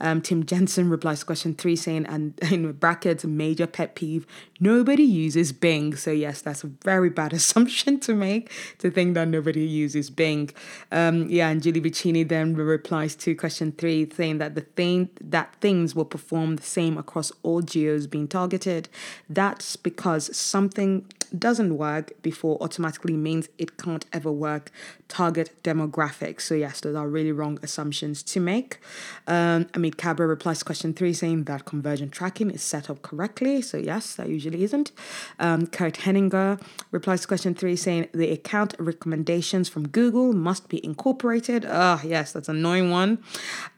Um, 0.00 0.22
Tim 0.22 0.46
Jensen 0.46 0.88
replies 0.98 1.20
to 1.20 1.26
question 1.26 1.54
three, 1.54 1.76
saying, 1.76 2.06
and 2.06 2.32
in 2.50 2.72
brackets, 2.72 3.26
major 3.26 3.66
pet 3.66 3.94
peeve, 3.94 4.26
nobody 4.60 5.02
uses 5.02 5.52
Bing. 5.52 5.96
So, 5.96 6.10
yes, 6.10 6.40
that's 6.40 6.64
a 6.64 6.68
very 6.84 7.10
bad 7.10 7.32
assumption 7.40 8.00
to 8.00 8.14
make 8.14 8.50
to 8.78 8.90
think 8.90 9.14
that 9.14 9.28
nobody 9.28 9.64
uses 9.64 10.10
Bing. 10.10 10.50
Um, 10.92 11.28
yeah, 11.28 11.48
and 11.48 11.62
Julie 11.62 11.80
Bacchini 11.80 12.26
then 12.28 12.54
replies 12.54 13.14
to 13.16 13.34
question 13.34 13.72
three, 13.72 14.08
saying 14.10 14.38
that 14.38 14.54
the 14.54 14.62
thing 14.62 15.10
that 15.20 15.54
things 15.60 15.94
will 15.94 16.04
perform 16.04 16.56
the 16.56 16.62
same 16.62 16.98
across 16.98 17.32
all 17.42 17.62
geos 17.62 18.06
being 18.06 18.28
targeted. 18.28 18.88
That's 19.28 19.76
because 19.76 20.34
something 20.36 21.06
doesn't 21.28 21.76
work 21.76 22.12
before 22.22 22.56
automatically 22.62 23.16
means 23.16 23.48
it 23.58 23.76
can't 23.76 24.04
ever 24.12 24.30
work. 24.30 24.70
Target 25.08 25.52
demographics. 25.62 26.42
So, 26.42 26.54
yes, 26.54 26.80
those 26.80 26.94
are 26.94 27.08
really 27.08 27.32
wrong 27.32 27.58
assumptions 27.62 28.22
to 28.24 28.40
make. 28.40 28.78
Um, 29.26 29.64
Amit 29.66 29.96
Cabra 29.96 30.26
replies 30.26 30.58
to 30.60 30.64
question 30.64 30.92
three 30.92 31.12
saying 31.12 31.44
that 31.44 31.64
conversion 31.64 32.10
tracking 32.10 32.50
is 32.50 32.62
set 32.62 32.90
up 32.90 33.02
correctly. 33.02 33.62
So, 33.62 33.78
yes, 33.78 34.14
that 34.16 34.28
usually 34.28 34.64
isn't. 34.64 34.92
Um, 35.38 35.66
Kurt 35.66 35.98
Henninger 35.98 36.58
replies 36.90 37.22
to 37.22 37.28
question 37.28 37.54
three 37.54 37.76
saying 37.76 38.08
the 38.12 38.30
account 38.30 38.74
recommendations 38.78 39.68
from 39.68 39.88
Google 39.88 40.32
must 40.32 40.68
be 40.68 40.84
incorporated. 40.84 41.66
Ah, 41.68 42.00
yes, 42.04 42.32
that's 42.32 42.48
an 42.48 42.56
annoying 42.56 42.90
one. 42.90 43.18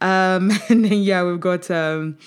Um, 0.00 0.50
and 0.69 0.85
then, 0.85 1.02
yeah, 1.02 1.23
we've 1.25 1.40
got. 1.40 1.71
Um, 1.71 2.19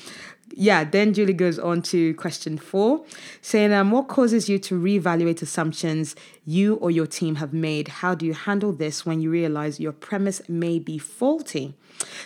yeah, 0.55 0.83
then 0.83 1.13
Julie 1.13 1.33
goes 1.33 1.57
on 1.57 1.81
to 1.83 2.13
question 2.15 2.57
four, 2.57 3.03
saying, 3.41 3.73
um, 3.73 3.91
What 3.91 4.07
causes 4.07 4.47
you 4.49 4.59
to 4.59 4.79
reevaluate 4.79 5.41
assumptions 5.41 6.15
you 6.45 6.75
or 6.75 6.91
your 6.91 7.07
team 7.07 7.35
have 7.35 7.53
made? 7.53 7.87
How 7.87 8.15
do 8.15 8.25
you 8.25 8.33
handle 8.33 8.73
this 8.73 9.05
when 9.05 9.21
you 9.21 9.29
realize 9.29 9.79
your 9.79 9.91
premise 9.91 10.41
may 10.47 10.79
be 10.79 10.97
faulty? 10.97 11.73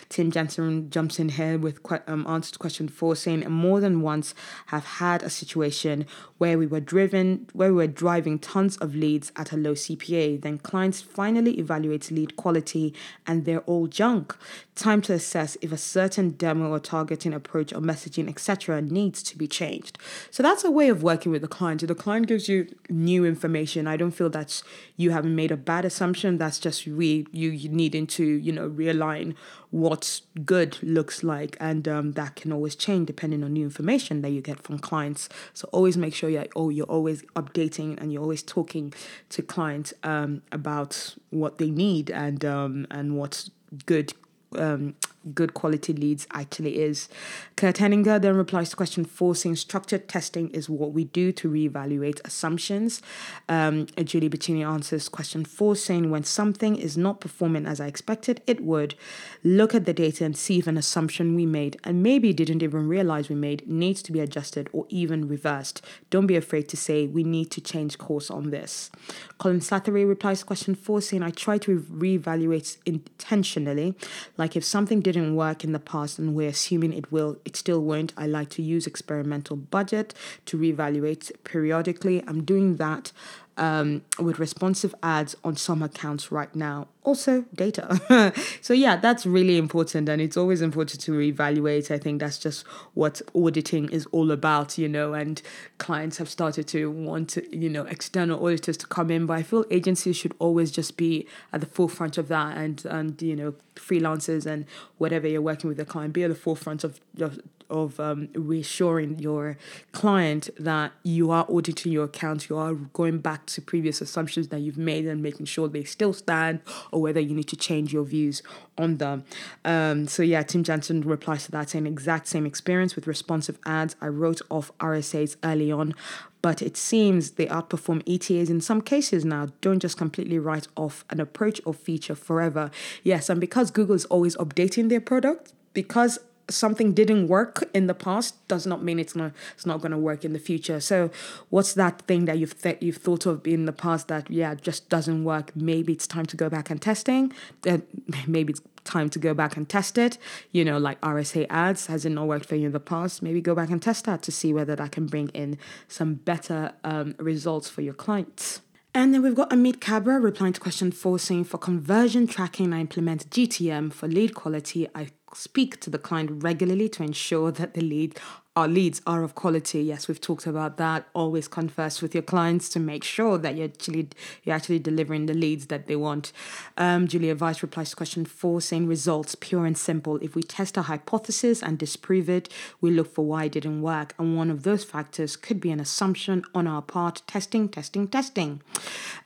Tim 0.08 0.30
Jensen 0.30 0.90
jumps 0.90 1.18
in 1.18 1.30
here 1.30 1.58
with 1.58 1.80
um, 2.06 2.26
answer 2.26 2.52
to 2.52 2.58
question 2.58 2.88
four, 2.88 3.16
saying 3.16 3.48
more 3.50 3.80
than 3.80 4.00
once 4.00 4.34
have 4.66 4.84
had 4.84 5.22
a 5.22 5.30
situation 5.30 6.06
where 6.38 6.58
we 6.58 6.66
were 6.66 6.80
driven, 6.80 7.46
where 7.52 7.70
we 7.70 7.76
were 7.76 7.86
driving 7.86 8.38
tons 8.38 8.76
of 8.78 8.94
leads 8.94 9.32
at 9.36 9.52
a 9.52 9.56
low 9.56 9.74
CPA. 9.74 10.40
Then 10.40 10.58
clients 10.58 11.00
finally 11.00 11.58
evaluate 11.58 12.10
lead 12.10 12.36
quality, 12.36 12.94
and 13.26 13.44
they're 13.44 13.60
all 13.60 13.86
junk. 13.86 14.36
Time 14.74 15.02
to 15.02 15.12
assess 15.12 15.56
if 15.60 15.72
a 15.72 15.76
certain 15.76 16.30
demo 16.30 16.70
or 16.70 16.78
targeting 16.78 17.34
approach 17.34 17.72
or 17.72 17.80
messaging, 17.80 18.28
etc., 18.28 18.80
needs 18.80 19.22
to 19.24 19.36
be 19.36 19.46
changed. 19.46 19.98
So 20.30 20.42
that's 20.42 20.64
a 20.64 20.70
way 20.70 20.88
of 20.88 21.02
working 21.02 21.32
with 21.32 21.42
the 21.42 21.48
client. 21.48 21.82
If 21.82 21.88
the 21.88 21.94
client 21.94 22.28
gives 22.28 22.48
you 22.48 22.68
new 22.88 23.24
information, 23.24 23.86
I 23.86 23.96
don't 23.96 24.07
feel 24.10 24.30
that 24.30 24.62
you 24.96 25.10
haven't 25.10 25.34
made 25.34 25.50
a 25.50 25.56
bad 25.56 25.84
assumption. 25.84 26.38
That's 26.38 26.58
just 26.58 26.86
we 26.86 27.26
you, 27.32 27.50
you 27.50 27.68
needing 27.68 28.06
to 28.08 28.24
you 28.24 28.52
know 28.52 28.68
realign 28.68 29.34
what 29.70 30.20
good 30.44 30.78
looks 30.82 31.22
like 31.22 31.56
and 31.60 31.86
um, 31.86 32.12
that 32.12 32.36
can 32.36 32.52
always 32.52 32.74
change 32.74 33.06
depending 33.06 33.44
on 33.44 33.52
new 33.52 33.64
information 33.64 34.22
that 34.22 34.30
you 34.30 34.40
get 34.40 34.62
from 34.62 34.78
clients 34.78 35.28
so 35.52 35.68
always 35.72 35.96
make 35.96 36.14
sure 36.14 36.30
you're, 36.30 36.46
oh, 36.56 36.70
you're 36.70 36.86
always 36.86 37.22
updating 37.36 38.00
and 38.00 38.12
you're 38.12 38.22
always 38.22 38.42
talking 38.42 38.94
to 39.28 39.42
clients 39.42 39.92
um, 40.02 40.42
about 40.52 41.14
what 41.30 41.58
they 41.58 41.70
need 41.70 42.10
and 42.10 42.44
um, 42.44 42.86
and 42.90 43.16
what 43.16 43.48
good 43.84 44.14
um, 44.56 44.94
good 45.34 45.54
quality 45.54 45.92
leads 45.92 46.26
actually 46.32 46.78
is. 46.78 47.08
Kurt 47.56 47.78
Henninger 47.78 48.18
then 48.18 48.36
replies 48.36 48.70
to 48.70 48.76
question 48.76 49.04
four, 49.04 49.34
saying 49.34 49.56
structured 49.56 50.08
testing 50.08 50.48
is 50.50 50.68
what 50.68 50.92
we 50.92 51.04
do 51.04 51.32
to 51.32 51.50
reevaluate 51.50 52.20
assumptions. 52.24 53.02
Um, 53.48 53.86
Julie 54.04 54.30
Bacchini 54.30 54.66
answers 54.66 55.08
question 55.08 55.44
four, 55.44 55.76
saying 55.76 56.10
when 56.10 56.24
something 56.24 56.76
is 56.76 56.96
not 56.96 57.20
performing 57.20 57.66
as 57.66 57.80
I 57.80 57.86
expected 57.86 58.40
it 58.46 58.60
would, 58.62 58.94
look 59.42 59.74
at 59.74 59.84
the 59.84 59.92
data 59.92 60.24
and 60.24 60.36
see 60.36 60.58
if 60.58 60.66
an 60.66 60.76
assumption 60.76 61.34
we 61.34 61.46
made 61.46 61.78
and 61.84 62.02
maybe 62.02 62.32
didn't 62.32 62.62
even 62.62 62.88
realize 62.88 63.28
we 63.28 63.34
made 63.34 63.68
needs 63.68 64.02
to 64.02 64.12
be 64.12 64.20
adjusted 64.20 64.68
or 64.72 64.86
even 64.88 65.28
reversed. 65.28 65.84
Don't 66.10 66.26
be 66.26 66.36
afraid 66.36 66.68
to 66.68 66.76
say 66.76 67.06
we 67.06 67.24
need 67.24 67.50
to 67.50 67.60
change 67.60 67.98
course 67.98 68.30
on 68.30 68.50
this. 68.50 68.90
Colin 69.38 69.60
Slattery 69.60 70.08
replies 70.08 70.40
to 70.40 70.46
question 70.46 70.74
four, 70.74 71.00
saying 71.00 71.22
I 71.22 71.30
try 71.30 71.58
to 71.58 71.80
reevaluate 71.80 72.76
intentionally, 72.86 73.94
like 74.36 74.56
if 74.56 74.64
something 74.64 75.00
didn't 75.00 75.17
work 75.36 75.64
in 75.64 75.72
the 75.72 75.78
past 75.78 76.18
and 76.18 76.34
we're 76.34 76.48
assuming 76.48 76.92
it 76.92 77.10
will, 77.12 77.38
it 77.44 77.56
still 77.56 77.80
won't. 77.80 78.12
I 78.16 78.26
like 78.26 78.50
to 78.50 78.62
use 78.62 78.86
experimental 78.86 79.56
budget 79.56 80.14
to 80.46 80.58
reevaluate 80.58 81.32
periodically. 81.44 82.22
I'm 82.26 82.44
doing 82.44 82.76
that 82.76 83.12
um, 83.58 84.02
with 84.18 84.38
responsive 84.38 84.94
ads 85.02 85.36
on 85.44 85.56
some 85.56 85.82
accounts 85.82 86.32
right 86.32 86.54
now. 86.54 86.88
Also, 87.02 87.44
data. 87.54 88.32
so, 88.60 88.72
yeah, 88.72 88.96
that's 88.96 89.26
really 89.26 89.56
important. 89.56 90.08
And 90.08 90.20
it's 90.20 90.36
always 90.36 90.62
important 90.62 91.00
to 91.02 91.12
reevaluate. 91.12 91.90
I 91.90 91.98
think 91.98 92.20
that's 92.20 92.38
just 92.38 92.66
what 92.94 93.20
auditing 93.34 93.90
is 93.90 94.06
all 94.12 94.30
about, 94.30 94.78
you 94.78 94.88
know. 94.88 95.14
And 95.14 95.40
clients 95.78 96.18
have 96.18 96.28
started 96.28 96.66
to 96.68 96.90
want, 96.90 97.36
you 97.50 97.68
know, 97.68 97.84
external 97.84 98.44
auditors 98.44 98.76
to 98.78 98.86
come 98.86 99.10
in. 99.10 99.26
But 99.26 99.38
I 99.38 99.42
feel 99.42 99.64
agencies 99.70 100.16
should 100.16 100.34
always 100.38 100.70
just 100.70 100.96
be 100.96 101.26
at 101.52 101.60
the 101.60 101.66
forefront 101.66 102.18
of 102.18 102.28
that. 102.28 102.56
And, 102.56 102.84
and 102.84 103.20
you 103.20 103.36
know, 103.36 103.54
freelancers 103.74 104.46
and 104.46 104.66
whatever 104.98 105.26
you're 105.26 105.42
working 105.42 105.68
with 105.68 105.78
the 105.78 105.84
client, 105.84 106.12
be 106.12 106.22
at 106.24 106.28
the 106.28 106.34
forefront 106.34 106.84
of, 106.84 107.00
of 107.20 107.40
of 107.70 107.98
um, 108.00 108.28
reassuring 108.34 109.18
your 109.18 109.56
client 109.92 110.50
that 110.58 110.92
you 111.02 111.30
are 111.30 111.46
auditing 111.50 111.92
your 111.92 112.04
accounts, 112.04 112.48
you 112.48 112.56
are 112.56 112.74
going 112.74 113.18
back 113.18 113.46
to 113.46 113.60
previous 113.60 114.00
assumptions 114.00 114.48
that 114.48 114.60
you've 114.60 114.78
made 114.78 115.06
and 115.06 115.22
making 115.22 115.46
sure 115.46 115.68
they 115.68 115.84
still 115.84 116.12
stand, 116.12 116.60
or 116.92 117.00
whether 117.00 117.20
you 117.20 117.34
need 117.34 117.48
to 117.48 117.56
change 117.56 117.92
your 117.92 118.04
views 118.04 118.42
on 118.76 118.96
them. 118.96 119.24
Um, 119.64 120.06
so 120.06 120.22
yeah, 120.22 120.42
Tim 120.42 120.62
Jensen 120.62 121.02
replies 121.02 121.44
to 121.46 121.50
that 121.52 121.70
saying 121.70 121.86
exact 121.86 122.28
same 122.28 122.46
experience 122.46 122.96
with 122.96 123.06
responsive 123.06 123.58
ads. 123.66 123.96
I 124.00 124.08
wrote 124.08 124.40
off 124.50 124.70
RSAs 124.78 125.36
early 125.42 125.70
on, 125.70 125.94
but 126.42 126.62
it 126.62 126.76
seems 126.76 127.32
they 127.32 127.46
outperform 127.46 128.02
ETAs 128.06 128.50
in 128.50 128.60
some 128.60 128.80
cases 128.80 129.24
now. 129.24 129.48
Don't 129.60 129.80
just 129.80 129.96
completely 129.96 130.38
write 130.38 130.68
off 130.76 131.04
an 131.10 131.20
approach 131.20 131.60
or 131.64 131.74
feature 131.74 132.14
forever. 132.14 132.70
Yes, 133.02 133.28
and 133.28 133.40
because 133.40 133.70
Google 133.70 133.96
is 133.96 134.04
always 134.06 134.36
updating 134.36 134.88
their 134.88 135.00
product, 135.00 135.52
because 135.74 136.18
something 136.48 136.92
didn't 136.92 137.28
work 137.28 137.68
in 137.74 137.86
the 137.86 137.94
past 137.94 138.46
does 138.48 138.66
not 138.66 138.82
mean 138.82 138.98
it's 138.98 139.14
not 139.14 139.32
it's 139.54 139.66
not 139.66 139.80
going 139.80 139.92
to 139.92 139.98
work 139.98 140.24
in 140.24 140.32
the 140.32 140.38
future. 140.38 140.80
So, 140.80 141.10
what's 141.50 141.74
that 141.74 142.02
thing 142.02 142.24
that 142.24 142.38
you've 142.38 142.60
th- 142.60 142.78
you've 142.80 142.96
thought 142.96 143.26
of 143.26 143.46
in 143.46 143.66
the 143.66 143.72
past 143.72 144.08
that 144.08 144.30
yeah 144.30 144.54
just 144.54 144.88
doesn't 144.88 145.24
work? 145.24 145.54
Maybe 145.54 145.92
it's 145.92 146.06
time 146.06 146.26
to 146.26 146.36
go 146.36 146.48
back 146.48 146.70
and 146.70 146.80
testing. 146.80 147.32
Uh, 147.66 147.78
maybe 148.26 148.52
it's 148.52 148.62
time 148.84 149.10
to 149.10 149.18
go 149.18 149.34
back 149.34 149.56
and 149.56 149.68
test 149.68 149.98
it. 149.98 150.18
You 150.52 150.64
know, 150.64 150.78
like 150.78 151.00
RSA 151.00 151.46
ads 151.50 151.86
has 151.86 152.04
it 152.04 152.10
not 152.10 152.26
worked 152.26 152.46
for 152.46 152.56
you 152.56 152.66
in 152.66 152.72
the 152.72 152.80
past? 152.80 153.22
Maybe 153.22 153.40
go 153.40 153.54
back 153.54 153.70
and 153.70 153.82
test 153.82 154.06
that 154.06 154.22
to 154.22 154.32
see 154.32 154.52
whether 154.52 154.74
that 154.76 154.92
can 154.92 155.06
bring 155.06 155.28
in 155.28 155.58
some 155.88 156.14
better 156.14 156.72
um, 156.84 157.14
results 157.18 157.68
for 157.68 157.82
your 157.82 157.94
clients. 157.94 158.62
And 158.94 159.12
then 159.12 159.22
we've 159.22 159.34
got 159.34 159.50
Amit 159.50 159.80
Cabra 159.80 160.18
replying 160.18 160.54
to 160.54 160.60
question 160.60 160.90
four 160.90 161.18
saying 161.18 161.44
for 161.44 161.58
conversion 161.58 162.26
tracking, 162.26 162.72
I 162.72 162.80
implement 162.80 163.30
GTM. 163.30 163.92
For 163.92 164.08
lead 164.08 164.34
quality, 164.34 164.88
I 164.94 165.08
speak 165.34 165.80
to 165.80 165.90
the 165.90 165.98
client 165.98 166.42
regularly 166.42 166.88
to 166.90 167.02
ensure 167.02 167.50
that 167.52 167.74
the 167.74 167.80
lead 167.80 168.18
our 168.56 168.66
leads 168.66 169.00
are 169.06 169.22
of 169.22 169.36
quality. 169.36 169.82
Yes, 169.82 170.08
we've 170.08 170.20
talked 170.20 170.46
about 170.46 170.78
that. 170.78 171.06
Always 171.14 171.46
converse 171.46 172.02
with 172.02 172.12
your 172.12 172.24
clients 172.24 172.68
to 172.70 172.80
make 172.80 173.04
sure 173.04 173.38
that 173.38 173.56
you're 173.56 173.68
actually 173.68 174.08
you're 174.42 174.56
actually 174.56 174.80
delivering 174.80 175.26
the 175.26 175.34
leads 175.34 175.66
that 175.66 175.86
they 175.86 175.94
want. 175.94 176.32
Um, 176.76 177.06
Julia 177.06 177.36
Weiss 177.36 177.62
replies 177.62 177.90
to 177.90 177.96
question 177.96 178.24
four, 178.24 178.60
saying 178.60 178.88
results 178.88 179.36
pure 179.36 179.64
and 179.64 179.78
simple. 179.78 180.16
If 180.16 180.34
we 180.34 180.42
test 180.42 180.76
a 180.76 180.82
hypothesis 180.82 181.62
and 181.62 181.78
disprove 181.78 182.28
it, 182.28 182.48
we 182.80 182.90
look 182.90 183.14
for 183.14 183.24
why 183.24 183.44
it 183.44 183.52
didn't 183.52 183.80
work, 183.80 184.14
and 184.18 184.36
one 184.36 184.50
of 184.50 184.64
those 184.64 184.82
factors 184.82 185.36
could 185.36 185.60
be 185.60 185.70
an 185.70 185.78
assumption 185.78 186.44
on 186.52 186.66
our 186.66 186.82
part. 186.82 187.22
Testing, 187.28 187.68
testing, 187.68 188.08
testing. 188.08 188.60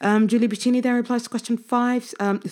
Um, 0.02 0.28
Julie 0.28 0.48
Bacchini 0.48 0.82
then 0.82 0.94
replies 0.94 1.22
to 1.22 1.30
question 1.30 1.56
five. 1.56 2.12
Um, 2.20 2.42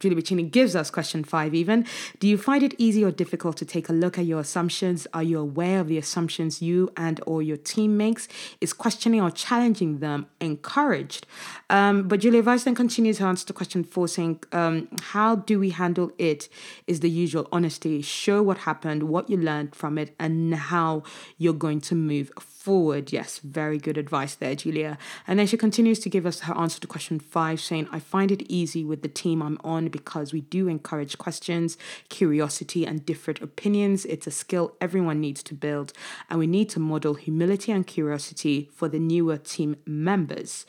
Julie 0.00 0.16
Bacchini 0.16 0.50
gives 0.50 0.76
us 0.76 0.90
question 0.90 1.24
five 1.24 1.54
even. 1.54 1.86
Do 2.18 2.28
you 2.28 2.36
find 2.36 2.62
it 2.62 2.74
easy 2.78 3.04
or 3.04 3.10
difficult 3.10 3.56
to 3.58 3.64
take 3.64 3.88
a 3.88 3.92
look 3.92 4.18
at 4.18 4.26
your 4.26 4.40
assumptions? 4.40 5.06
Are 5.14 5.22
you 5.22 5.38
aware 5.38 5.80
of 5.80 5.88
the 5.88 5.98
assumptions 6.12 6.60
you 6.60 6.92
and 6.96 7.20
or 7.26 7.42
your 7.42 7.56
team 7.56 7.96
makes? 7.96 8.28
Is 8.60 8.72
questioning 8.72 9.20
or 9.20 9.30
challenging 9.30 10.00
them 10.00 10.26
encouraged? 10.40 11.26
Um, 11.70 12.08
but 12.08 12.20
Julia 12.20 12.42
Weiss 12.42 12.64
then 12.64 12.74
continues 12.74 13.18
to 13.18 13.24
answer 13.24 13.46
to 13.46 13.52
question 13.52 13.82
four, 13.82 14.06
saying, 14.08 14.40
um, 14.52 14.88
how 15.14 15.36
do 15.36 15.58
we 15.58 15.70
handle 15.70 16.12
it? 16.18 16.48
Is 16.86 17.00
the 17.00 17.10
usual 17.10 17.48
honesty. 17.50 18.02
Show 18.02 18.42
what 18.42 18.58
happened, 18.58 19.04
what 19.04 19.30
you 19.30 19.36
learned 19.36 19.74
from 19.74 19.98
it, 19.98 20.14
and 20.18 20.54
how 20.54 21.02
you're 21.38 21.54
going 21.66 21.80
to 21.82 21.94
move 21.94 22.30
forward. 22.62 23.12
Yes, 23.12 23.40
very 23.40 23.78
good 23.78 23.98
advice 23.98 24.34
there, 24.36 24.54
Julia. 24.54 24.96
And 25.26 25.38
then 25.38 25.46
she 25.46 25.56
continues 25.56 25.98
to 26.00 26.10
give 26.10 26.26
us 26.26 26.40
her 26.40 26.56
answer 26.56 26.80
to 26.80 26.86
question 26.86 27.18
five, 27.18 27.60
saying, 27.60 27.88
I 27.90 27.98
find 27.98 28.30
it 28.30 28.42
easy 28.48 28.84
with 28.84 29.02
the 29.02 29.08
team 29.08 29.42
I'm 29.42 29.58
on 29.64 29.88
because 29.88 30.32
we 30.32 30.42
do 30.42 30.68
encourage 30.68 31.18
questions, 31.18 31.76
curiosity, 32.08 32.86
and 32.86 33.04
different 33.04 33.42
opinions. 33.42 34.04
It's 34.04 34.26
a 34.26 34.30
skill 34.30 34.76
everyone 34.80 35.20
needs 35.20 35.42
to 35.44 35.54
build, 35.54 35.92
and 36.28 36.38
we 36.38 36.46
need 36.46 36.68
to 36.70 36.80
model 36.80 37.14
humility 37.14 37.72
and 37.72 37.86
curiosity 37.86 38.70
for 38.72 38.88
the 38.88 39.00
newer 39.00 39.38
team 39.38 39.76
members. 39.84 40.64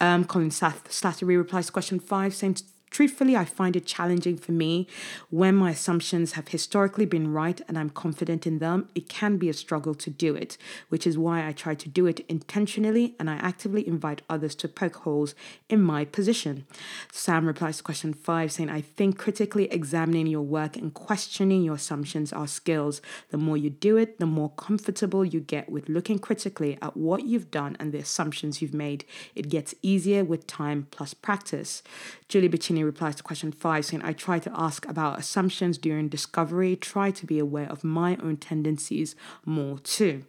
Um, 0.00 0.24
Colin 0.24 0.50
Slattery 0.50 1.36
replies 1.36 1.66
to 1.66 1.72
question 1.72 1.98
five, 1.98 2.34
saying, 2.34 2.58
truthfully, 2.90 3.36
I 3.36 3.44
find 3.44 3.76
it 3.76 3.86
challenging 3.86 4.36
for 4.36 4.52
me 4.52 4.86
when 5.30 5.54
my 5.54 5.70
assumptions 5.70 6.32
have 6.32 6.48
historically 6.48 7.06
been 7.06 7.32
right 7.32 7.60
and 7.68 7.78
I'm 7.78 7.90
confident 7.90 8.46
in 8.46 8.58
them. 8.58 8.88
It 8.94 9.08
can 9.08 9.36
be 9.36 9.48
a 9.48 9.54
struggle 9.54 9.94
to 9.94 10.10
do 10.10 10.34
it, 10.34 10.56
which 10.88 11.06
is 11.06 11.18
why 11.18 11.46
I 11.46 11.52
try 11.52 11.74
to 11.74 11.88
do 11.88 12.06
it 12.06 12.20
intentionally 12.28 13.14
and 13.18 13.28
I 13.28 13.36
actively 13.36 13.86
invite 13.86 14.22
others 14.28 14.54
to 14.56 14.68
poke 14.68 14.96
holes 14.96 15.34
in 15.68 15.82
my 15.82 16.04
position. 16.04 16.66
Sam 17.12 17.46
replies 17.46 17.78
to 17.78 17.82
question 17.82 18.12
five, 18.14 18.52
saying, 18.52 18.70
I 18.70 18.80
think 18.80 19.18
critically 19.18 19.70
examining 19.70 20.26
your 20.26 20.42
work 20.42 20.76
and 20.76 20.92
questioning 20.92 21.62
your 21.62 21.74
assumptions 21.74 22.32
are 22.32 22.46
skills. 22.46 23.00
The 23.30 23.38
more 23.38 23.56
you 23.56 23.70
do 23.70 23.96
it, 23.96 24.18
the 24.18 24.26
more 24.26 24.50
comfortable 24.50 25.24
you 25.24 25.40
get 25.40 25.70
with 25.70 25.88
looking 25.88 26.18
critically 26.18 26.78
at 26.82 26.96
what 26.96 27.24
you've 27.24 27.50
done 27.50 27.76
and 27.78 27.92
the 27.92 27.98
assumptions 27.98 28.60
you've 28.60 28.74
made. 28.74 29.04
It 29.34 29.48
gets 29.48 29.74
easier 29.82 30.24
with 30.24 30.46
time 30.46 30.86
plus 30.90 31.14
practice. 31.14 31.82
Julie 32.28 32.48
Bacchini 32.48 32.77
replies 32.84 33.16
to 33.16 33.22
question 33.22 33.52
five, 33.52 33.84
saying, 33.84 34.02
I 34.04 34.12
try 34.12 34.38
to 34.38 34.50
ask 34.54 34.86
about 34.86 35.18
assumptions 35.18 35.78
during 35.78 36.08
discovery, 36.08 36.76
try 36.76 37.10
to 37.10 37.26
be 37.26 37.38
aware 37.38 37.70
of 37.70 37.84
my 37.84 38.16
own 38.22 38.36
tendencies 38.36 39.16
more 39.44 39.78
too. 39.78 40.24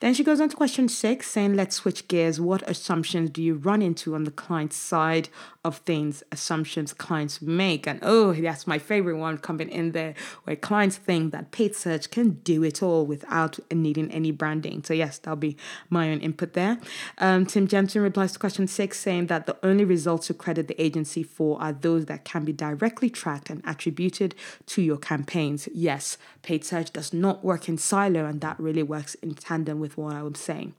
Then 0.00 0.14
she 0.14 0.24
goes 0.24 0.40
on 0.40 0.48
to 0.48 0.56
question 0.56 0.88
six, 0.88 1.30
saying, 1.30 1.54
Let's 1.54 1.76
switch 1.76 2.08
gears. 2.08 2.40
What 2.40 2.68
assumptions 2.68 3.30
do 3.30 3.42
you 3.42 3.54
run 3.54 3.82
into 3.82 4.14
on 4.14 4.24
the 4.24 4.30
client 4.30 4.72
side 4.72 5.28
of 5.64 5.78
things? 5.78 6.22
Assumptions 6.32 6.92
clients 6.92 7.40
make. 7.40 7.86
And 7.86 8.00
oh, 8.02 8.32
that's 8.32 8.66
my 8.66 8.78
favorite 8.78 9.16
one 9.16 9.38
coming 9.38 9.68
in 9.68 9.92
there, 9.92 10.14
where 10.44 10.56
clients 10.56 10.96
think 10.96 11.32
that 11.32 11.52
paid 11.52 11.76
search 11.76 12.10
can 12.10 12.30
do 12.42 12.64
it 12.64 12.82
all 12.82 13.06
without 13.06 13.58
needing 13.72 14.10
any 14.10 14.32
branding. 14.32 14.82
So, 14.82 14.92
yes, 14.92 15.18
that'll 15.18 15.36
be 15.36 15.56
my 15.88 16.10
own 16.10 16.18
input 16.18 16.54
there. 16.54 16.78
Um, 17.18 17.46
Tim 17.46 17.68
Jensen 17.68 18.02
replies 18.02 18.32
to 18.32 18.38
question 18.38 18.66
six, 18.66 18.98
saying 18.98 19.26
that 19.26 19.46
the 19.46 19.56
only 19.62 19.84
results 19.84 20.26
to 20.26 20.34
credit 20.34 20.66
the 20.68 20.82
agency 20.82 21.22
for 21.22 21.60
are 21.62 21.72
those 21.72 22.06
that 22.06 22.24
can 22.24 22.44
be 22.44 22.52
directly 22.52 23.08
tracked 23.08 23.50
and 23.50 23.62
attributed 23.64 24.34
to 24.66 24.82
your 24.82 24.96
campaigns. 24.96 25.68
Yes, 25.72 26.18
paid 26.42 26.64
search 26.64 26.92
does 26.92 27.12
not 27.12 27.44
work 27.44 27.68
in 27.68 27.78
silo, 27.78 28.24
and 28.24 28.40
that 28.40 28.58
really 28.58 28.82
works 28.82 29.14
in 29.16 29.34
tandem 29.42 29.80
with 29.80 29.96
what 29.96 30.14
I 30.14 30.22
was 30.22 30.38
saying. 30.38 30.74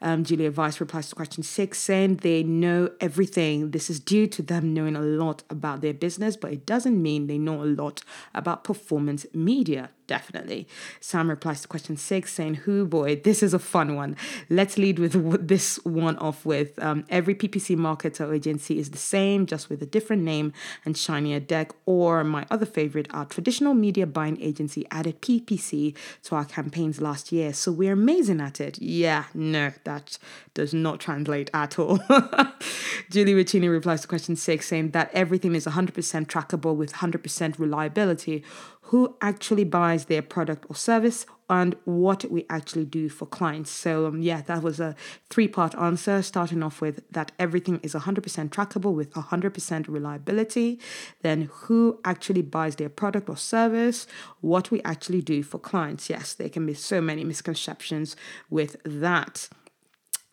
Um, 0.00 0.24
Julia 0.24 0.50
Weiss 0.50 0.80
replies 0.80 1.08
to 1.08 1.14
question 1.14 1.42
six, 1.42 1.78
saying 1.78 2.16
they 2.16 2.42
know 2.42 2.90
everything. 3.00 3.70
This 3.72 3.90
is 3.90 4.00
due 4.00 4.26
to 4.28 4.42
them 4.42 4.72
knowing 4.72 4.96
a 4.96 5.00
lot 5.00 5.42
about 5.50 5.80
their 5.80 5.94
business, 5.94 6.36
but 6.36 6.52
it 6.52 6.66
doesn't 6.66 7.00
mean 7.00 7.26
they 7.26 7.38
know 7.38 7.62
a 7.62 7.64
lot 7.64 8.02
about 8.34 8.64
performance 8.64 9.26
media 9.32 9.90
definitely. 10.06 10.66
Sam 11.00 11.28
replies 11.28 11.62
to 11.62 11.68
question 11.68 11.96
six, 11.96 12.32
saying, 12.32 12.54
Who 12.54 12.86
boy, 12.86 13.16
this 13.16 13.42
is 13.42 13.54
a 13.54 13.58
fun 13.58 13.96
one. 13.96 14.16
Let's 14.48 14.78
lead 14.78 14.98
with 14.98 15.46
this 15.46 15.76
one 15.84 16.16
off 16.18 16.44
with 16.44 16.78
um, 16.82 17.04
every 17.08 17.34
PPC 17.34 17.76
marketer 17.76 18.34
agency 18.34 18.78
is 18.78 18.90
the 18.90 18.98
same, 18.98 19.46
just 19.46 19.68
with 19.68 19.82
a 19.82 19.86
different 19.86 20.22
name 20.22 20.52
and 20.84 20.96
shinier 20.96 21.40
deck. 21.40 21.72
Or 21.84 22.24
my 22.24 22.46
other 22.50 22.66
favorite, 22.66 23.08
our 23.12 23.24
traditional 23.24 23.74
media 23.74 24.06
buying 24.06 24.40
agency 24.40 24.86
added 24.90 25.20
PPC 25.22 25.96
to 26.24 26.34
our 26.34 26.44
campaigns 26.44 27.00
last 27.00 27.32
year. 27.32 27.52
So 27.52 27.72
we're 27.72 27.92
amazing 27.92 28.40
at 28.40 28.60
it. 28.60 28.78
Yeah, 28.80 29.24
no, 29.34 29.72
that 29.84 30.18
does 30.54 30.72
not 30.72 31.00
translate 31.00 31.50
at 31.52 31.78
all. 31.78 31.98
Julie 33.10 33.34
Bacchini 33.34 33.70
replies 33.70 34.02
to 34.02 34.08
question 34.08 34.36
six, 34.36 34.66
saying 34.66 34.90
that 34.90 35.10
everything 35.12 35.54
is 35.54 35.66
100% 35.66 35.92
trackable 36.26 36.74
with 36.74 36.92
100% 36.94 37.58
reliability 37.58 38.44
who 38.86 39.16
actually 39.20 39.64
buys 39.64 40.04
their 40.04 40.22
product 40.22 40.64
or 40.68 40.76
service 40.76 41.26
and 41.50 41.74
what 41.84 42.24
we 42.30 42.46
actually 42.48 42.84
do 42.84 43.08
for 43.08 43.26
clients. 43.26 43.70
So, 43.70 44.06
um, 44.06 44.20
yeah, 44.20 44.42
that 44.42 44.62
was 44.62 44.78
a 44.78 44.94
three 45.28 45.48
part 45.48 45.74
answer, 45.76 46.22
starting 46.22 46.62
off 46.62 46.80
with 46.80 47.02
that 47.10 47.32
everything 47.38 47.80
is 47.82 47.94
100% 47.94 48.48
trackable 48.50 48.94
with 48.94 49.12
100% 49.12 49.88
reliability. 49.88 50.80
Then, 51.22 51.50
who 51.52 52.00
actually 52.04 52.42
buys 52.42 52.76
their 52.76 52.88
product 52.88 53.28
or 53.28 53.36
service, 53.36 54.06
what 54.40 54.70
we 54.70 54.80
actually 54.82 55.20
do 55.20 55.42
for 55.42 55.58
clients. 55.58 56.08
Yes, 56.08 56.32
there 56.34 56.48
can 56.48 56.64
be 56.64 56.74
so 56.74 57.00
many 57.00 57.24
misconceptions 57.24 58.14
with 58.50 58.76
that. 58.84 59.48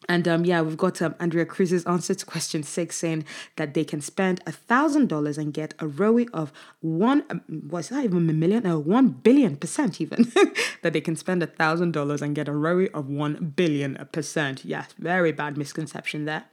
And 0.09 0.27
um, 0.27 0.45
yeah, 0.45 0.61
we've 0.61 0.77
got 0.77 1.01
um, 1.01 1.15
Andrea 1.19 1.45
Cruz's 1.45 1.85
answer 1.85 2.13
to 2.13 2.25
question 2.25 2.63
six 2.63 2.97
saying 2.97 3.25
that 3.55 3.73
they 3.73 3.83
can 3.83 4.01
spend 4.01 4.41
a 4.45 4.51
thousand 4.51 5.07
dollars 5.07 5.37
and 5.37 5.53
get 5.53 5.73
a 5.79 5.87
ROI 5.87 6.25
of 6.33 6.51
one, 6.81 7.23
um, 7.29 7.41
what's 7.69 7.89
that 7.89 8.03
even 8.03 8.29
a 8.29 8.33
million? 8.33 8.63
No, 8.63 8.79
one 8.79 9.09
billion 9.09 9.55
percent 9.57 10.01
even. 10.01 10.31
that 10.81 10.93
they 10.93 11.01
can 11.01 11.15
spend 11.15 11.41
a 11.41 11.47
thousand 11.47 11.91
dollars 11.91 12.21
and 12.21 12.35
get 12.35 12.47
a 12.47 12.53
ROI 12.53 12.87
of 12.93 13.07
one 13.07 13.53
billion 13.55 14.07
percent. 14.11 14.65
Yes, 14.65 14.93
very 14.97 15.31
bad 15.31 15.57
misconception 15.57 16.25
there. 16.25 16.45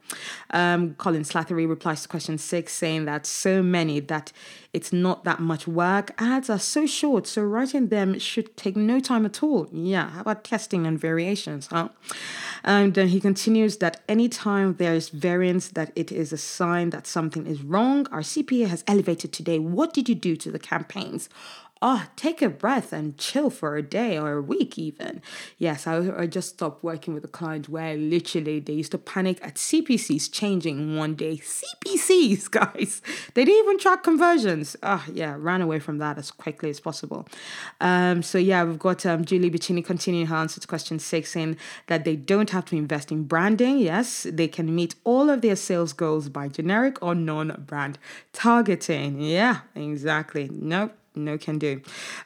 Um, 0.51 0.95
Colin 0.95 1.23
Slattery 1.23 1.67
replies 1.67 2.03
to 2.03 2.07
question 2.07 2.37
six 2.37 2.73
saying 2.73 3.05
that 3.05 3.25
so 3.25 3.61
many 3.61 3.99
that 3.99 4.31
it's 4.73 4.93
not 4.93 5.25
that 5.25 5.39
much 5.41 5.67
work. 5.67 6.11
Ads 6.17 6.49
are 6.49 6.59
so 6.59 6.85
short, 6.85 7.27
so 7.27 7.43
writing 7.43 7.89
them 7.89 8.17
should 8.19 8.55
take 8.55 8.77
no 8.77 8.99
time 9.01 9.25
at 9.25 9.43
all. 9.43 9.67
Yeah, 9.71 10.09
how 10.09 10.21
about 10.21 10.45
testing 10.45 10.87
and 10.87 10.97
variations, 10.97 11.67
huh? 11.67 11.89
And 12.63 12.93
then 12.93 13.09
he 13.09 13.19
continues 13.19 13.40
that 13.77 14.01
anytime 14.07 14.75
there 14.75 14.93
is 14.93 15.09
variance, 15.09 15.69
that 15.69 15.91
it 15.95 16.11
is 16.11 16.31
a 16.31 16.37
sign 16.37 16.89
that 16.91 17.07
something 17.07 17.47
is 17.47 17.61
wrong. 17.61 18.07
Our 18.11 18.21
CPA 18.21 18.67
has 18.67 18.83
elevated 18.87 19.33
today. 19.33 19.59
What 19.59 19.93
did 19.93 20.07
you 20.07 20.15
do 20.15 20.35
to 20.37 20.51
the 20.51 20.59
campaigns? 20.59 21.29
Oh, 21.83 22.05
take 22.15 22.43
a 22.43 22.49
breath 22.49 22.93
and 22.93 23.17
chill 23.17 23.49
for 23.49 23.75
a 23.75 23.81
day 23.81 24.15
or 24.15 24.33
a 24.33 24.41
week, 24.41 24.77
even. 24.77 25.19
Yes, 25.57 25.87
I, 25.87 26.15
I 26.15 26.27
just 26.27 26.49
stopped 26.49 26.83
working 26.83 27.15
with 27.15 27.25
a 27.25 27.27
client 27.27 27.69
where 27.69 27.97
literally 27.97 28.59
they 28.59 28.73
used 28.73 28.91
to 28.91 28.99
panic 28.99 29.39
at 29.41 29.55
CPCs 29.55 30.31
changing 30.31 30.95
one 30.95 31.15
day. 31.15 31.37
CPCs, 31.37 32.51
guys, 32.51 33.01
they 33.33 33.45
didn't 33.45 33.63
even 33.63 33.79
track 33.79 34.03
conversions. 34.03 34.75
Oh, 34.83 35.03
yeah, 35.11 35.35
ran 35.39 35.63
away 35.63 35.79
from 35.79 35.97
that 35.97 36.19
as 36.19 36.29
quickly 36.29 36.69
as 36.69 36.79
possible. 36.79 37.27
Um, 37.79 38.21
so 38.21 38.37
yeah, 38.37 38.63
we've 38.63 38.77
got 38.77 39.03
um, 39.07 39.25
Julie 39.25 39.49
Bacchini 39.49 39.83
continuing 39.83 40.27
her 40.27 40.35
answer 40.35 40.61
to 40.61 40.67
question 40.67 40.99
six, 40.99 41.31
saying 41.31 41.57
that 41.87 42.05
they 42.05 42.15
don't 42.15 42.51
have 42.51 42.65
to 42.65 42.75
invest 42.75 43.11
in 43.11 43.23
branding. 43.23 43.79
Yes, 43.79 44.27
they 44.29 44.47
can 44.47 44.75
meet 44.75 44.93
all 45.03 45.31
of 45.31 45.41
their 45.41 45.55
sales 45.55 45.93
goals 45.93 46.29
by 46.29 46.47
generic 46.47 47.01
or 47.01 47.15
non-brand 47.15 47.97
targeting. 48.33 49.19
Yeah, 49.19 49.61
exactly. 49.73 50.47
Nope 50.53 50.93
no 51.15 51.37
can 51.37 51.59
do. 51.59 51.81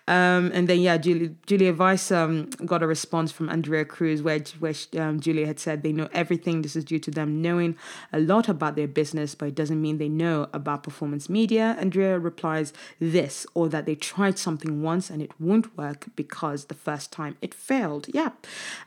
Um, 0.07 0.51
and 0.53 0.67
then 0.67 0.79
yeah, 0.79 0.97
Julia, 0.97 1.29
Julia 1.45 1.73
Weiss 1.73 2.11
um, 2.11 2.49
got 2.65 2.83
a 2.83 2.87
response 2.87 3.31
from 3.31 3.49
Andrea 3.49 3.85
Cruz 3.85 4.21
where 4.21 4.39
where 4.59 4.73
um, 4.97 5.19
Julia 5.19 5.45
had 5.47 5.59
said 5.59 5.83
they 5.83 5.91
know 5.91 6.09
everything. 6.13 6.61
This 6.61 6.75
is 6.75 6.83
due 6.83 6.99
to 6.99 7.11
them 7.11 7.41
knowing 7.41 7.77
a 8.13 8.19
lot 8.19 8.47
about 8.47 8.75
their 8.75 8.87
business, 8.87 9.35
but 9.35 9.47
it 9.47 9.55
doesn't 9.55 9.81
mean 9.81 9.97
they 9.97 10.09
know 10.09 10.47
about 10.53 10.83
performance 10.83 11.29
media. 11.29 11.75
Andrea 11.79 12.19
replies 12.19 12.73
this 12.99 13.45
or 13.53 13.69
that 13.69 13.85
they 13.85 13.95
tried 13.95 14.37
something 14.37 14.81
once 14.81 15.09
and 15.09 15.21
it 15.21 15.31
won't 15.39 15.75
work 15.77 16.07
because 16.15 16.65
the 16.65 16.75
first 16.75 17.11
time 17.11 17.37
it 17.41 17.53
failed. 17.53 18.07
Yeah, 18.13 18.31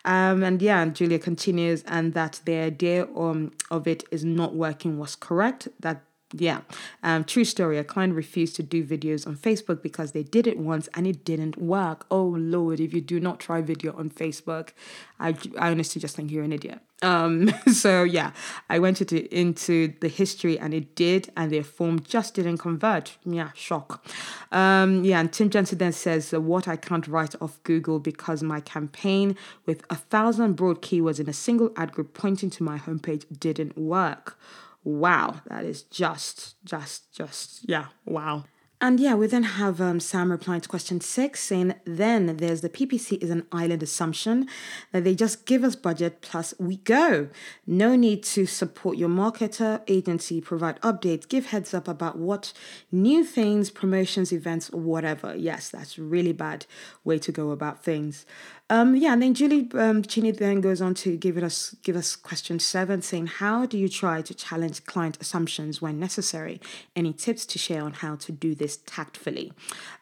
um, 0.04 0.42
and 0.42 0.62
yeah, 0.62 0.82
and 0.82 0.94
Julia 0.94 1.18
continues 1.18 1.82
and 1.86 2.14
that 2.14 2.40
the 2.44 2.56
idea 2.56 3.08
um, 3.16 3.52
of 3.70 3.86
it 3.86 4.04
is 4.10 4.24
not 4.24 4.54
working 4.54 4.98
was 4.98 5.16
correct. 5.16 5.68
That 5.80 6.02
yeah, 6.32 6.60
um, 7.02 7.24
true 7.24 7.44
story. 7.44 7.78
A 7.78 7.84
client 7.84 8.14
refused 8.14 8.54
to 8.56 8.62
do 8.62 8.84
videos 8.84 9.26
on 9.26 9.36
Facebook 9.36 9.82
because 9.82 10.12
they 10.12 10.22
did 10.22 10.46
it 10.46 10.58
once 10.58 10.86
and 10.92 11.06
it 11.06 11.24
didn't 11.24 11.56
work. 11.56 12.04
Oh 12.10 12.36
Lord, 12.38 12.80
if 12.80 12.92
you 12.92 13.00
do 13.00 13.18
not 13.18 13.40
try 13.40 13.62
video 13.62 13.96
on 13.96 14.10
Facebook, 14.10 14.70
I, 15.18 15.34
I 15.58 15.70
honestly 15.70 16.00
just 16.00 16.16
think 16.16 16.30
you're 16.30 16.44
an 16.44 16.52
idiot. 16.52 16.80
Um, 17.00 17.50
so 17.72 18.02
yeah, 18.04 18.32
I 18.68 18.78
went 18.78 19.00
into 19.00 19.34
into 19.34 19.94
the 20.00 20.08
history 20.08 20.58
and 20.58 20.74
it 20.74 20.94
did, 20.94 21.30
and 21.34 21.50
their 21.50 21.64
form 21.64 22.00
just 22.00 22.34
didn't 22.34 22.58
convert. 22.58 23.16
Yeah, 23.24 23.50
shock. 23.54 24.04
Um, 24.52 25.04
yeah, 25.04 25.20
and 25.20 25.32
Tim 25.32 25.48
Jensen 25.48 25.78
then 25.78 25.92
says 25.92 26.32
what 26.32 26.68
I 26.68 26.76
can't 26.76 27.08
write 27.08 27.36
off 27.40 27.58
Google 27.62 28.00
because 28.00 28.42
my 28.42 28.60
campaign 28.60 29.34
with 29.64 29.82
a 29.88 29.96
thousand 29.96 30.56
broad 30.56 30.82
keywords 30.82 31.20
in 31.20 31.28
a 31.28 31.32
single 31.32 31.72
ad 31.74 31.92
group 31.92 32.12
pointing 32.12 32.50
to 32.50 32.62
my 32.62 32.78
homepage 32.78 33.24
didn't 33.40 33.78
work 33.78 34.38
wow, 34.84 35.40
that 35.48 35.64
is 35.64 35.82
just, 35.82 36.56
just, 36.64 37.12
just, 37.12 37.68
yeah, 37.68 37.86
wow. 38.04 38.44
And 38.80 39.00
yeah, 39.00 39.14
we 39.16 39.26
then 39.26 39.42
have 39.42 39.80
um, 39.80 39.98
Sam 39.98 40.30
replying 40.30 40.60
to 40.60 40.68
question 40.68 41.00
six, 41.00 41.42
saying, 41.42 41.74
then 41.84 42.36
there's 42.36 42.60
the 42.60 42.68
PPC 42.68 43.20
is 43.20 43.28
an 43.28 43.44
island 43.50 43.82
assumption 43.82 44.46
that 44.92 45.02
they 45.02 45.16
just 45.16 45.46
give 45.46 45.64
us 45.64 45.74
budget 45.74 46.20
plus 46.20 46.54
we 46.60 46.76
go. 46.76 47.28
No 47.66 47.96
need 47.96 48.22
to 48.24 48.46
support 48.46 48.96
your 48.96 49.08
marketer, 49.08 49.82
agency, 49.88 50.40
provide 50.40 50.80
updates, 50.82 51.28
give 51.28 51.46
heads 51.46 51.74
up 51.74 51.88
about 51.88 52.18
what 52.18 52.52
new 52.92 53.24
things, 53.24 53.68
promotions, 53.68 54.32
events, 54.32 54.70
or 54.70 54.80
whatever. 54.80 55.34
Yes, 55.34 55.68
that's 55.70 55.98
really 55.98 56.32
bad 56.32 56.64
way 57.02 57.18
to 57.18 57.32
go 57.32 57.50
about 57.50 57.82
things. 57.82 58.26
Um, 58.70 58.94
yeah, 58.96 59.14
and 59.14 59.22
then 59.22 59.32
Julie 59.32 59.66
um, 59.74 60.02
Chini 60.02 60.30
then 60.30 60.60
goes 60.60 60.82
on 60.82 60.92
to 60.96 61.16
give 61.16 61.38
us 61.38 61.74
give 61.82 61.96
us 61.96 62.14
question 62.14 62.58
seven, 62.58 63.00
saying, 63.00 63.26
"How 63.26 63.64
do 63.64 63.78
you 63.78 63.88
try 63.88 64.20
to 64.20 64.34
challenge 64.34 64.84
client 64.84 65.16
assumptions 65.22 65.80
when 65.80 65.98
necessary? 65.98 66.60
Any 66.94 67.14
tips 67.14 67.46
to 67.46 67.58
share 67.58 67.82
on 67.82 67.94
how 67.94 68.16
to 68.16 68.30
do 68.30 68.54
this 68.54 68.67
tactfully?" 68.76 69.52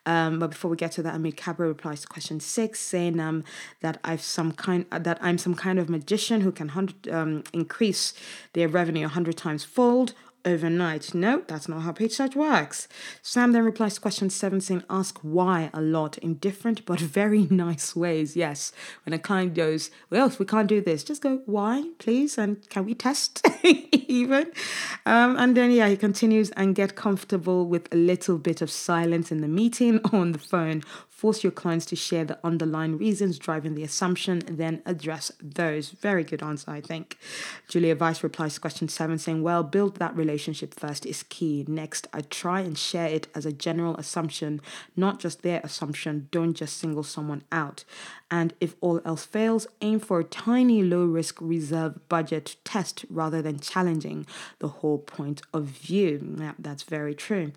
Um, 0.04 0.38
but 0.38 0.50
before 0.50 0.70
we 0.70 0.76
get 0.76 0.92
to 0.92 1.02
that, 1.02 1.14
Amit 1.14 1.36
Cabra 1.36 1.66
replies 1.68 2.00
to 2.02 2.08
question 2.08 2.40
six, 2.40 2.80
saying 2.80 3.18
um, 3.20 3.44
that 3.80 3.98
I've 4.04 4.22
some 4.22 4.52
kind 4.52 4.84
uh, 4.92 4.98
that 4.98 5.18
I'm 5.20 5.38
some 5.38 5.54
kind 5.54 5.78
of 5.78 5.88
magician 5.88 6.40
who 6.42 6.52
can 6.52 6.68
hundred 6.70 7.08
um, 7.08 7.44
increase 7.52 8.12
their 8.52 8.68
revenue 8.68 9.06
a 9.06 9.08
hundred 9.08 9.36
times 9.36 9.64
fold 9.64 10.14
overnight. 10.46 11.14
No, 11.14 11.42
that's 11.46 11.68
not 11.68 11.82
how 11.82 11.92
paid 11.92 12.12
search 12.12 12.36
works. 12.36 12.88
Sam 13.20 13.52
then 13.52 13.64
replies 13.64 13.94
to 13.94 14.00
question 14.00 14.30
17 14.30 14.84
ask 14.88 15.18
why 15.20 15.70
a 15.74 15.80
lot 15.80 16.16
in 16.18 16.34
different 16.34 16.86
but 16.86 17.00
very 17.20 17.42
nice 17.50 17.94
ways. 17.96 18.36
Yes, 18.36 18.72
when 19.04 19.12
a 19.12 19.18
client 19.18 19.54
goes, 19.54 19.90
well, 20.08 20.32
we 20.38 20.46
can't 20.46 20.68
do 20.68 20.80
this, 20.80 21.04
just 21.04 21.22
go, 21.22 21.42
why, 21.46 21.90
please? 21.98 22.38
And 22.38 22.68
can 22.70 22.84
we 22.86 22.94
test 22.94 23.46
even? 23.64 24.52
Um, 25.04 25.36
and 25.36 25.56
then, 25.56 25.70
yeah, 25.72 25.88
he 25.88 25.96
continues 25.96 26.50
and 26.52 26.74
get 26.74 26.94
comfortable 26.94 27.66
with 27.66 27.92
a 27.92 27.96
little 27.96 28.38
bit 28.38 28.62
of 28.62 28.70
silence 28.70 29.32
in 29.32 29.40
the 29.40 29.48
meeting 29.48 30.00
on 30.12 30.32
the 30.32 30.38
phone 30.38 30.82
Force 31.16 31.42
your 31.42 31.50
clients 31.50 31.86
to 31.86 31.96
share 31.96 32.26
the 32.26 32.38
underlying 32.44 32.98
reasons 32.98 33.38
driving 33.38 33.74
the 33.74 33.82
assumption, 33.82 34.42
then 34.46 34.82
address 34.84 35.32
those. 35.42 35.88
Very 35.88 36.22
good 36.22 36.42
answer, 36.42 36.70
I 36.70 36.82
think. 36.82 37.16
Julia 37.70 37.96
Weiss 37.96 38.22
replies 38.22 38.52
to 38.56 38.60
question 38.60 38.86
seven, 38.90 39.16
saying, 39.16 39.42
Well, 39.42 39.62
build 39.62 39.96
that 39.96 40.14
relationship 40.14 40.78
first 40.78 41.06
is 41.06 41.22
key. 41.22 41.64
Next, 41.66 42.06
I 42.12 42.20
try 42.20 42.60
and 42.60 42.76
share 42.76 43.08
it 43.08 43.28
as 43.34 43.46
a 43.46 43.52
general 43.52 43.96
assumption, 43.96 44.60
not 44.94 45.18
just 45.18 45.40
their 45.40 45.62
assumption. 45.64 46.28
Don't 46.30 46.52
just 46.52 46.76
single 46.76 47.02
someone 47.02 47.44
out. 47.50 47.84
And 48.28 48.54
if 48.60 48.74
all 48.80 49.00
else 49.04 49.24
fails, 49.24 49.68
aim 49.80 50.00
for 50.00 50.18
a 50.18 50.24
tiny 50.24 50.82
low 50.82 51.04
risk 51.04 51.38
reserve 51.40 52.08
budget 52.08 52.56
test 52.64 53.04
rather 53.08 53.40
than 53.40 53.60
challenging 53.60 54.26
the 54.58 54.68
whole 54.68 54.98
point 54.98 55.42
of 55.54 55.64
view. 55.64 56.36
Yeah, 56.38 56.52
that's 56.58 56.82
very 56.82 57.14
true. 57.14 57.52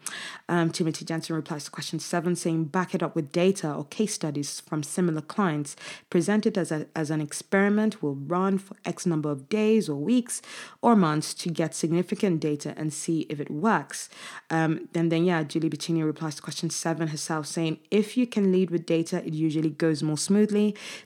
Um, 0.48 0.70
Timothy 0.70 1.06
Jensen 1.06 1.36
replies 1.36 1.66
to 1.66 1.72
question 1.72 1.98
seven, 2.00 2.36
saying, 2.36 2.66
Back 2.66 2.94
it 2.94 3.02
up 3.02 3.16
with 3.16 3.32
data 3.32 3.74
or 3.74 3.86
case 3.86 4.14
studies 4.14 4.60
from 4.60 4.84
similar 4.84 5.22
clients 5.22 5.76
presented 6.12 6.56
as, 6.56 6.72
a, 6.72 6.86
as 6.96 7.10
an 7.10 7.20
experiment 7.20 8.04
will 8.04 8.16
run 8.16 8.60
for 8.60 8.76
X 8.86 9.08
number 9.08 9.32
of 9.32 9.50
days 9.50 9.90
or 9.90 9.96
weeks 9.96 10.40
or 10.84 10.96
months 10.96 11.34
to 11.34 11.50
get 11.50 11.74
significant 11.74 12.40
data 12.40 12.76
and 12.78 12.94
see 12.94 13.26
if 13.30 13.40
it 13.40 13.50
works. 13.50 14.08
Um, 14.52 14.88
and 14.94 15.12
then, 15.12 15.26
yeah, 15.26 15.42
Julie 15.44 15.70
Bacchini 15.70 16.06
replies 16.06 16.36
to 16.36 16.44
question 16.44 16.70
seven 16.70 17.08
herself, 17.08 17.48
saying, 17.48 17.80
If 17.90 18.16
you 18.16 18.28
can 18.28 18.52
lead 18.52 18.70
with 18.70 18.86
data, 18.86 19.26
it 19.26 19.34
usually 19.34 19.72
goes 19.72 20.04
more 20.04 20.18
smoothly. 20.18 20.59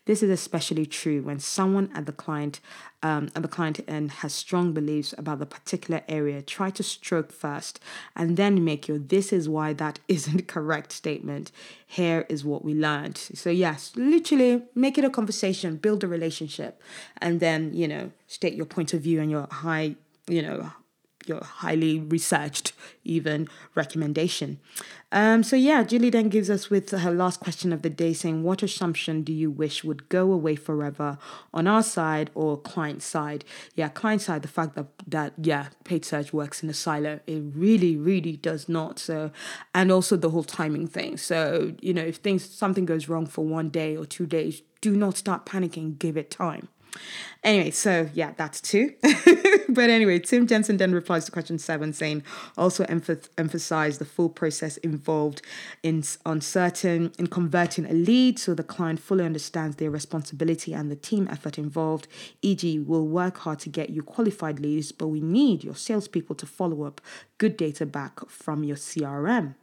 This 0.06 0.24
is 0.24 0.30
especially 0.30 0.86
true 0.86 1.22
when 1.22 1.40
someone 1.40 1.90
at 1.94 2.06
the 2.06 2.12
client 2.12 2.60
um, 3.04 3.30
at 3.36 3.42
the 3.42 3.50
client 3.50 3.82
end 3.86 4.12
has 4.22 4.34
strong 4.34 4.72
beliefs 4.72 5.14
about 5.18 5.40
the 5.40 5.46
particular 5.46 6.02
area, 6.08 6.42
try 6.42 6.70
to 6.70 6.82
stroke 6.82 7.32
first 7.34 7.80
and 8.16 8.38
then 8.38 8.64
make 8.64 8.88
your 8.88 8.98
this 8.98 9.34
is 9.34 9.50
why 9.50 9.74
that 9.74 10.00
isn't 10.08 10.48
correct 10.48 10.92
statement. 10.92 11.52
Here 11.86 12.26
is 12.30 12.46
what 12.46 12.64
we 12.64 12.74
learned. 12.74 13.18
So, 13.18 13.50
yes, 13.50 13.92
literally 13.96 14.64
make 14.74 14.98
it 14.98 15.04
a 15.04 15.10
conversation, 15.10 15.76
build 15.76 16.04
a 16.04 16.08
relationship, 16.08 16.82
and 17.18 17.40
then, 17.40 17.74
you 17.74 17.88
know, 17.88 18.12
state 18.28 18.56
your 18.56 18.66
point 18.66 18.94
of 18.94 19.02
view 19.02 19.22
and 19.22 19.30
your 19.30 19.48
high, 19.52 19.96
you 20.28 20.42
know, 20.42 20.72
your 21.28 21.44
highly 21.44 22.00
researched 22.00 22.74
even 23.04 23.48
recommendation. 23.76 24.60
Um, 25.12 25.44
so 25.44 25.56
yeah, 25.56 25.84
Julie 25.84 26.10
then 26.10 26.30
gives 26.30 26.50
us 26.50 26.70
with 26.70 26.90
her 26.90 27.12
last 27.12 27.40
question 27.40 27.72
of 27.72 27.84
the 27.84 27.90
day 27.90 28.14
saying, 28.14 28.42
what 28.42 28.64
assumption 28.64 29.22
do 29.22 29.32
you 29.32 29.52
wish 29.52 29.84
would 29.84 30.10
go 30.10 30.32
away 30.32 30.56
forever 30.56 31.20
on 31.54 31.68
our 31.68 31.84
side 31.84 32.32
or 32.34 32.58
client 32.58 33.04
side? 33.04 33.46
Yeah, 33.76 33.90
client 33.90 34.22
side, 34.22 34.42
the 34.42 34.48
fact 34.48 34.76
that 34.76 34.88
that 35.06 35.34
yeah, 35.38 35.68
paid 35.84 36.04
search 36.04 36.34
works 36.34 36.64
in 36.64 36.70
a 36.70 36.74
silo. 36.74 37.20
It 37.28 37.44
really, 37.54 37.96
really 37.96 38.38
does 38.38 38.68
not. 38.68 38.98
So 38.98 39.32
and 39.74 39.92
also 39.92 40.18
the 40.18 40.32
whole 40.32 40.44
timing 40.44 40.88
thing. 40.88 41.18
So, 41.18 41.74
you 41.82 41.94
know, 41.94 42.04
if 42.04 42.18
things 42.18 42.50
something 42.50 42.86
goes 42.86 43.08
wrong 43.08 43.28
for 43.28 43.46
one 43.46 43.70
day 43.70 43.96
or 43.96 44.06
two 44.06 44.26
days, 44.26 44.64
do 44.82 44.96
not 44.96 45.16
start 45.16 45.46
panicking, 45.46 45.98
give 46.00 46.18
it 46.18 46.32
time. 46.32 46.70
Anyway, 47.44 47.72
so 47.72 48.10
yeah, 48.14 48.32
that's 48.38 48.62
two. 48.62 48.94
but 49.70 49.90
anyway, 49.90 50.18
Tim 50.20 50.48
Jensen 50.48 50.78
then 50.78 50.94
replies 50.94 51.26
to 51.26 51.32
question 51.32 51.60
seven, 51.60 51.92
saying 51.92 52.24
also 52.58 52.86
emph- 52.86 53.28
emphasize 53.38 53.98
the 53.98 54.06
full 54.06 54.30
process 54.30 54.78
involved 54.78 55.42
in 55.82 56.04
uncertain 56.26 57.12
in 57.20 57.28
converting 57.28 57.86
a 57.86 57.94
lead 57.94 58.40
so 58.40 58.54
the 58.54 58.64
client 58.64 59.00
fully 59.00 59.26
understands 59.26 59.76
their 59.76 59.92
responsibility 59.92 60.74
and 60.74 60.90
the 60.90 60.96
team 60.96 61.28
effort 61.30 61.58
involved. 61.58 62.08
E.g., 62.42 62.80
we'll 62.80 63.08
work 63.08 63.40
hard 63.40 63.60
to 63.60 63.70
get 63.70 63.90
you 63.90 64.02
qualified 64.02 64.60
leads, 64.60 64.94
but 64.94 65.08
we 65.08 65.20
need 65.20 65.64
your 65.64 65.76
salespeople 65.76 66.36
to 66.36 66.46
follow 66.46 66.84
up 66.84 67.02
good 67.44 67.58
data 67.58 67.86
back 67.86 68.26
from 68.30 68.64
your 68.64 68.78
CRM. 68.78 69.56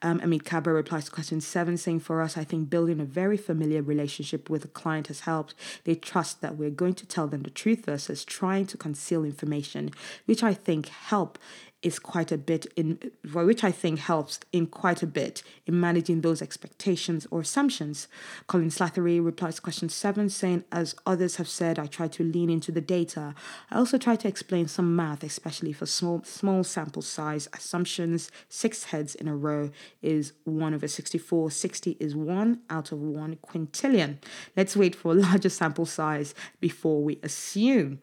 Um, 0.00 0.20
Amit 0.20 0.46
Kaba 0.46 0.72
replies 0.72 1.04
to 1.04 1.10
question 1.10 1.42
seven, 1.42 1.76
saying 1.76 2.00
for 2.00 2.22
us, 2.22 2.38
I 2.38 2.44
think 2.44 2.70
building 2.70 2.98
a 2.98 3.04
very 3.04 3.36
familiar 3.36 3.82
relationship 3.82 4.48
with 4.48 4.64
a 4.64 4.68
client 4.68 5.08
has 5.08 5.20
helped. 5.20 5.54
They 5.84 5.96
trust 5.96 6.40
that 6.40 6.56
we're 6.56 6.70
going 6.70 6.94
to 6.94 7.04
tell 7.04 7.26
them 7.26 7.42
the 7.42 7.50
truth 7.50 7.84
versus 7.84 8.24
trying 8.24 8.64
to 8.68 8.78
conceal 8.78 9.22
information, 9.22 9.90
which 10.24 10.42
I 10.42 10.54
think 10.54 10.88
help 10.88 11.38
is 11.86 12.00
quite 12.00 12.32
a 12.32 12.36
bit 12.36 12.66
in 12.74 12.98
which 13.32 13.62
I 13.62 13.70
think 13.70 14.00
helps 14.00 14.40
in 14.50 14.66
quite 14.66 15.04
a 15.04 15.06
bit 15.06 15.44
in 15.66 15.78
managing 15.78 16.20
those 16.20 16.42
expectations 16.42 17.28
or 17.30 17.42
assumptions. 17.42 18.08
Colin 18.48 18.70
Slattery 18.70 19.24
replies 19.24 19.54
to 19.54 19.62
question 19.62 19.88
seven, 19.88 20.28
saying, 20.28 20.64
As 20.72 20.96
others 21.06 21.36
have 21.36 21.48
said, 21.48 21.78
I 21.78 21.86
try 21.86 22.08
to 22.08 22.24
lean 22.24 22.50
into 22.50 22.72
the 22.72 22.80
data. 22.80 23.36
I 23.70 23.78
also 23.78 23.98
try 23.98 24.16
to 24.16 24.26
explain 24.26 24.66
some 24.66 24.96
math, 24.96 25.22
especially 25.22 25.72
for 25.72 25.86
small 25.86 26.24
small 26.24 26.64
sample 26.64 27.02
size 27.02 27.48
assumptions. 27.52 28.32
Six 28.48 28.84
heads 28.84 29.14
in 29.14 29.28
a 29.28 29.36
row 29.36 29.70
is 30.02 30.32
one 30.42 30.74
over 30.74 30.88
64. 30.88 31.52
60 31.52 31.96
is 32.00 32.16
one 32.16 32.62
out 32.68 32.90
of 32.90 33.00
one 33.00 33.36
quintillion. 33.36 34.16
Let's 34.56 34.76
wait 34.76 34.96
for 34.96 35.12
a 35.12 35.14
larger 35.26 35.50
sample 35.50 35.86
size 35.86 36.34
before 36.58 37.00
we 37.04 37.20
assume. 37.22 38.00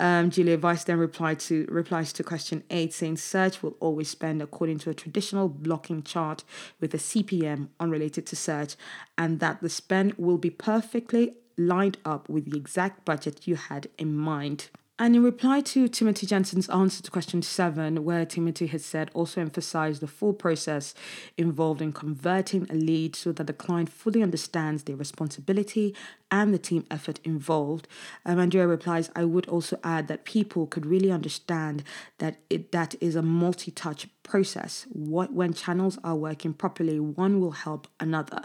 Um, 0.00 0.30
Julia 0.30 0.58
Weiss 0.58 0.84
then 0.84 0.98
replied 0.98 1.40
to 1.40 1.66
replies 1.68 2.12
to 2.14 2.22
question 2.22 2.62
eight, 2.70 2.92
saying 2.94 3.16
search 3.16 3.62
will 3.62 3.76
always 3.80 4.08
spend 4.08 4.40
according 4.40 4.78
to 4.78 4.90
a 4.90 4.94
traditional 4.94 5.48
blocking 5.48 6.02
chart 6.02 6.44
with 6.80 6.94
a 6.94 6.98
CPM 6.98 7.68
unrelated 7.80 8.26
to 8.26 8.36
search, 8.36 8.76
and 9.16 9.40
that 9.40 9.60
the 9.60 9.68
spend 9.68 10.14
will 10.14 10.38
be 10.38 10.50
perfectly 10.50 11.34
lined 11.56 11.98
up 12.04 12.28
with 12.28 12.50
the 12.50 12.56
exact 12.56 13.04
budget 13.04 13.46
you 13.48 13.56
had 13.56 13.88
in 13.98 14.16
mind. 14.16 14.68
And 15.00 15.14
in 15.14 15.22
reply 15.22 15.60
to 15.60 15.86
Timothy 15.86 16.26
Jensen's 16.26 16.68
answer 16.70 17.04
to 17.04 17.10
question 17.12 17.40
seven, 17.40 18.04
where 18.04 18.26
Timothy 18.26 18.66
has 18.66 18.84
said 18.84 19.12
also 19.14 19.40
emphasize 19.40 20.00
the 20.00 20.08
full 20.08 20.32
process 20.32 20.92
involved 21.36 21.80
in 21.80 21.92
converting 21.92 22.66
a 22.68 22.74
lead 22.74 23.14
so 23.14 23.30
that 23.30 23.46
the 23.46 23.52
client 23.52 23.90
fully 23.90 24.24
understands 24.24 24.82
their 24.82 24.96
responsibility 24.96 25.94
and 26.32 26.52
the 26.52 26.58
team 26.58 26.84
effort 26.90 27.20
involved. 27.22 27.86
Um, 28.26 28.40
Andrea 28.40 28.66
replies, 28.66 29.08
I 29.14 29.24
would 29.24 29.46
also 29.46 29.78
add 29.84 30.08
that 30.08 30.24
people 30.24 30.66
could 30.66 30.84
really 30.84 31.12
understand 31.12 31.84
that 32.18 32.38
it, 32.50 32.72
that 32.72 32.96
is 33.00 33.14
a 33.14 33.22
multi-touch 33.22 34.08
process. 34.28 34.86
What 34.90 35.32
when 35.32 35.52
channels 35.54 35.98
are 36.04 36.14
working 36.14 36.52
properly, 36.52 37.00
one 37.00 37.40
will 37.40 37.52
help 37.66 37.88
another. 37.98 38.42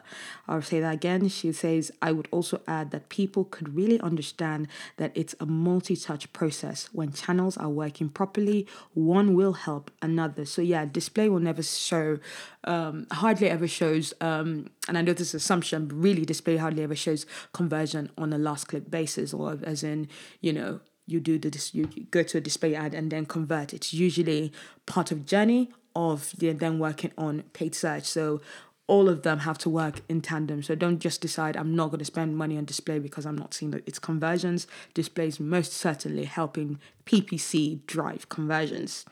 I'll 0.47 0.61
say 0.61 0.79
that 0.79 0.93
again. 0.93 1.27
She 1.27 1.51
says, 1.51 1.91
I 2.01 2.11
would 2.11 2.29
also 2.31 2.61
add 2.67 2.91
that 2.91 3.09
people 3.09 3.43
could 3.45 3.75
really 3.75 3.99
understand 3.99 4.67
that 4.97 5.11
it's 5.13 5.35
a 5.39 5.45
multi-touch 5.45 6.31
process. 6.33 6.89
When 6.93 7.11
channels 7.11 7.57
are 7.57 7.69
working 7.69 8.09
properly, 8.09 8.67
one 8.93 9.33
will 9.33 9.53
help 9.53 9.91
another. 10.01 10.45
So 10.45 10.61
yeah, 10.61 10.85
display 10.85 11.29
will 11.29 11.39
never 11.39 11.63
show 11.63 12.19
um, 12.63 13.07
hardly 13.11 13.49
ever 13.49 13.67
shows, 13.67 14.13
um, 14.21 14.67
and 14.87 14.97
I 14.97 15.01
know 15.01 15.13
this 15.13 15.33
assumption, 15.33 15.87
but 15.87 15.95
really 15.95 16.25
display 16.25 16.57
hardly 16.57 16.83
ever 16.83 16.95
shows 16.95 17.25
conversion 17.51 18.09
on 18.17 18.31
a 18.31 18.37
last 18.37 18.67
click 18.67 18.89
basis, 18.89 19.33
or 19.33 19.59
as 19.63 19.83
in, 19.83 20.07
you 20.39 20.53
know, 20.53 20.79
you 21.05 21.19
do 21.19 21.37
the 21.37 21.69
you 21.73 21.87
go 22.11 22.23
to 22.23 22.37
a 22.37 22.41
display 22.41 22.75
ad 22.75 22.93
and 22.93 23.11
then 23.11 23.25
convert. 23.25 23.73
It's 23.73 23.93
usually 23.93 24.51
part 24.85 25.11
of 25.11 25.25
journey 25.25 25.71
of 25.95 26.33
the, 26.37 26.51
then 26.51 26.79
working 26.79 27.11
on 27.17 27.43
paid 27.53 27.75
search. 27.75 28.05
So 28.05 28.41
all 28.85 29.07
of 29.07 29.23
them 29.23 29.39
have 29.39 29.57
to 29.57 29.69
work 29.69 30.01
in 30.09 30.19
tandem. 30.19 30.61
So 30.61 30.75
don't 30.75 30.99
just 30.99 31.21
decide 31.21 31.55
I'm 31.55 31.75
not 31.75 31.87
going 31.87 31.99
to 31.99 32.05
spend 32.05 32.35
money 32.35 32.57
on 32.57 32.65
display 32.65 32.99
because 32.99 33.25
I'm 33.25 33.37
not 33.37 33.53
seeing 33.53 33.71
that 33.71 33.87
its 33.87 33.97
conversions. 33.97 34.67
Displays 34.93 35.39
most 35.39 35.71
certainly 35.71 36.25
helping 36.25 36.79
PPC 37.05 37.85
drive 37.85 38.27
conversions. 38.27 39.05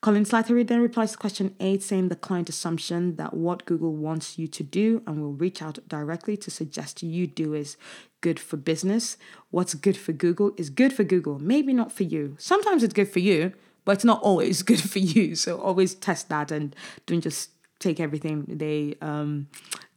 Colin 0.00 0.24
Slattery 0.24 0.66
then 0.66 0.80
replies 0.80 1.12
to 1.12 1.18
question 1.18 1.56
eight, 1.58 1.82
saying 1.82 2.08
the 2.08 2.16
client 2.16 2.48
assumption 2.48 3.16
that 3.16 3.34
what 3.34 3.66
Google 3.66 3.94
wants 3.94 4.38
you 4.38 4.46
to 4.46 4.62
do 4.62 5.02
and 5.06 5.20
will 5.20 5.32
reach 5.32 5.60
out 5.60 5.80
directly 5.88 6.36
to 6.36 6.50
suggest 6.50 7.02
you 7.02 7.26
do 7.26 7.52
is 7.52 7.76
good 8.20 8.38
for 8.38 8.56
business. 8.56 9.16
What's 9.50 9.74
good 9.74 9.96
for 9.96 10.12
Google 10.12 10.52
is 10.56 10.70
good 10.70 10.92
for 10.92 11.04
Google, 11.04 11.40
maybe 11.40 11.72
not 11.72 11.90
for 11.90 12.04
you. 12.04 12.36
Sometimes 12.38 12.84
it's 12.84 12.94
good 12.94 13.08
for 13.08 13.18
you, 13.18 13.52
but 13.84 13.92
it's 13.92 14.04
not 14.04 14.22
always 14.22 14.62
good 14.70 14.80
for 14.80 15.00
you. 15.00 15.34
So 15.34 15.60
always 15.60 15.94
test 15.94 16.28
that 16.28 16.52
and 16.52 16.76
don't 17.06 17.22
just 17.22 17.50
take 17.80 17.98
everything 17.98 18.44
they 18.46 18.94
um, 19.00 19.48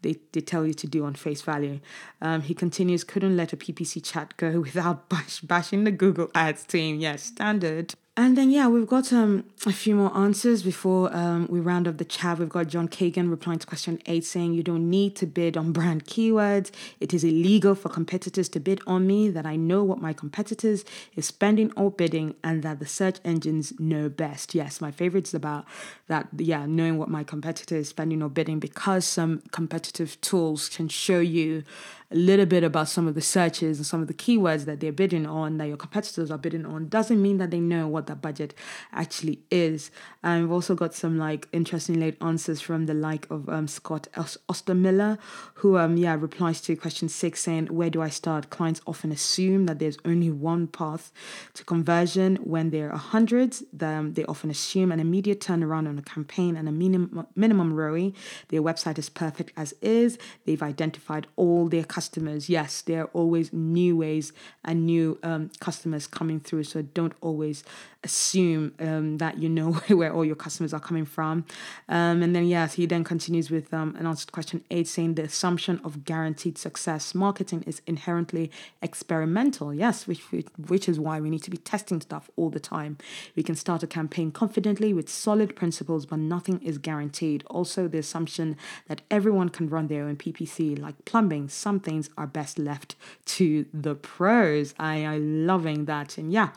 they, 0.02 0.18
they 0.34 0.42
tell 0.42 0.66
you 0.66 0.74
to 0.74 0.88
do 0.88 1.06
on 1.06 1.14
face 1.16 1.42
value. 1.42 1.80
Um, 2.22 2.42
he 2.42 2.54
continues, 2.54 3.04
couldn't 3.04 3.38
let 3.38 3.54
a 3.54 3.58
PPC 3.58 4.04
chat 4.04 4.36
go 4.38 4.60
without 4.68 5.10
bash, 5.10 5.42
bashing 5.42 5.84
the 5.86 5.92
Google 5.92 6.30
Ads 6.36 6.66
team. 6.66 7.00
Yes, 7.00 7.24
standard. 7.24 7.96
And 8.16 8.38
then, 8.38 8.52
yeah, 8.52 8.68
we've 8.68 8.86
got 8.86 9.12
um, 9.12 9.44
a 9.66 9.74
few 9.74 9.96
more 9.96 10.16
answers 10.16 10.62
before 10.62 11.12
um, 11.16 11.48
we 11.50 11.60
round 11.60 11.88
up 11.88 11.98
the 11.98 12.06
chat. 12.06 12.38
We've 12.38 12.48
got 12.48 12.68
John 12.68 12.88
Kagan 12.88 13.28
replying 13.28 13.58
to 13.58 13.66
question 13.66 14.00
eight 14.06 14.24
saying, 14.24 14.54
You 14.54 14.62
don't 14.62 14.88
need 14.88 15.16
to 15.16 15.26
bid 15.26 15.58
on 15.58 15.72
brand 15.72 16.06
keywords. 16.06 16.70
It 17.00 17.12
is 17.12 17.24
illegal 17.24 17.74
for 17.74 17.90
competitors 17.90 18.50
to 18.50 18.60
bid 18.60 18.82
on 18.86 19.08
me, 19.08 19.30
that 19.30 19.48
I 19.48 19.56
know 19.56 19.84
what 19.84 20.00
my 20.00 20.14
competitors 20.14 20.86
is 21.16 21.26
spending 21.26 21.72
or 21.76 21.90
bidding, 21.90 22.36
and 22.44 22.62
that 22.62 22.78
the 22.78 22.86
search 22.86 23.18
engines 23.26 23.74
know 23.80 24.10
best. 24.10 24.54
Yes, 24.54 24.80
my 24.80 24.92
favorite 24.92 25.26
is 25.26 25.34
about 25.34 25.66
that, 26.06 26.28
yeah, 26.38 26.68
knowing 26.68 27.00
what 27.00 27.10
my 27.10 27.24
competitor 27.24 27.78
is 27.78 27.90
spending 27.90 28.22
or 28.22 28.30
bidding 28.30 28.60
because 28.60 29.08
some 29.08 29.42
competitive 29.50 30.22
tools 30.22 30.70
can 30.70 30.88
show 30.88 31.20
you 31.20 31.64
a 32.12 32.16
little 32.16 32.46
bit 32.46 32.64
about 32.64 32.88
some 32.90 33.08
of 33.08 33.16
the 33.16 33.22
searches 33.22 33.78
and 33.78 33.86
some 33.86 34.02
of 34.02 34.08
the 34.08 34.14
keywords 34.14 34.66
that 34.66 34.80
they're 34.80 34.92
bidding 34.92 35.26
on, 35.26 35.58
that 35.58 35.68
your 35.68 35.78
competitors 35.78 36.30
are 36.30 36.38
bidding 36.38 36.66
on, 36.66 36.88
doesn't 36.88 37.22
mean 37.22 37.38
that 37.40 37.52
they 37.52 37.60
know 37.60 37.88
what 37.88 38.08
that 38.08 38.22
budget 38.22 38.54
actually 38.92 39.40
is. 39.50 39.90
And 40.22 40.44
we've 40.44 40.52
also 40.52 40.76
got 40.76 40.94
some 40.94 41.18
like 41.18 41.48
interesting 41.52 42.00
late 42.00 42.18
answers 42.22 42.62
from 42.62 42.86
the 42.86 42.94
like 42.94 43.30
of 43.30 43.50
um, 43.50 43.68
Scott 43.68 44.08
Ostermiller, 44.16 45.18
who 45.56 45.78
um 45.78 45.98
yeah 45.98 46.16
replies 46.16 46.62
to 46.62 46.76
question 46.76 47.10
six 47.10 47.42
saying, 47.42 47.68
"Where 47.68 47.90
do 47.90 48.02
I 48.02 48.10
start?" 48.10 48.50
Clients 48.50 48.82
often 48.86 49.12
assume 49.12 49.66
that 49.66 49.80
there's 49.80 49.98
only 50.06 50.30
one 50.30 50.68
path 50.68 51.12
to 51.56 51.66
conversion 51.66 52.36
when 52.38 52.70
there 52.70 52.92
are 52.92 52.98
hundreds. 52.98 53.64
Them 53.74 54.14
they 54.14 54.26
often 54.26 54.50
assume 54.50 54.92
an 54.92 55.00
immediate 55.00 55.40
turnaround 55.40 55.88
on 55.88 55.98
a 55.98 56.04
campaign 56.04 56.56
and 56.56 56.70
a 56.70 56.72
minimum 56.72 57.28
minimum 57.36 57.74
ROI. 57.74 58.14
Their 58.50 58.62
website 58.62 58.98
is 58.98 59.10
perfect 59.10 59.52
as 59.58 59.74
is. 59.82 60.18
They've 60.46 60.62
identified 60.62 61.28
all 61.36 61.68
their 61.68 61.84
customers 61.84 62.03
customers, 62.04 62.50
yes, 62.50 62.82
there 62.82 63.04
are 63.04 63.10
always 63.14 63.54
new 63.54 63.96
ways 63.96 64.34
and 64.66 64.86
new 64.86 65.18
um, 65.24 65.50
customers 65.62 66.06
coming 66.06 66.40
through. 66.40 66.66
So 66.66 66.82
don't 66.82 67.14
always 67.22 67.64
assume 68.04 68.74
um, 68.80 69.18
that 69.18 69.38
you 69.38 69.50
know 69.50 69.72
where 69.88 70.14
all 70.14 70.26
your 70.26 70.36
customers 70.36 70.74
are 70.74 70.80
coming 70.80 71.06
from. 71.06 71.46
Um, 71.88 72.22
and 72.22 72.36
then, 72.36 72.46
yes, 72.46 72.74
he 72.74 72.86
then 72.86 73.04
continues 73.04 73.50
with 73.50 73.74
um, 73.74 73.96
an 73.98 74.06
answer 74.06 74.26
to 74.26 74.32
question 74.32 74.64
eight 74.70 74.88
saying 74.88 75.16
the 75.16 75.24
assumption 75.24 75.80
of 75.84 76.04
guaranteed 76.04 76.58
success. 76.58 77.16
Marketing 77.16 77.64
is 77.66 77.82
inherently 77.88 78.52
experimental, 78.82 79.74
yes, 79.74 80.06
which, 80.08 80.24
which 80.68 80.90
is 80.90 81.00
why 81.00 81.20
we 81.20 81.30
need 81.30 81.44
to 81.44 81.52
be 81.52 81.58
testing 81.58 82.02
stuff 82.02 82.30
all 82.36 82.50
the 82.50 82.60
time. 82.60 82.98
We 83.36 83.44
can 83.44 83.56
start 83.56 83.84
a 83.84 83.88
campaign 83.88 84.32
confidently 84.32 84.94
with 84.94 85.10
solid 85.10 85.56
principles, 85.56 86.06
but 86.06 86.20
nothing 86.20 86.62
is 86.62 86.78
guaranteed. 86.78 87.44
Also, 87.50 87.88
the 87.88 88.00
assumption 88.00 88.58
that 88.88 89.02
everyone 89.10 89.50
can 89.50 89.70
run 89.70 89.88
their 89.88 90.04
own 90.04 90.18
PPC, 90.18 90.78
like 90.80 91.06
plumbing, 91.06 91.48
some 91.50 91.80
things 91.84 92.10
are 92.18 92.28
best 92.28 92.58
left 92.58 92.96
to 93.26 93.66
the 93.74 93.96
pros. 93.96 94.74
I 94.80 94.98
am 94.98 95.46
loving 95.46 95.86
that. 95.86 96.18
And 96.18 96.32
yeah, 96.32 96.50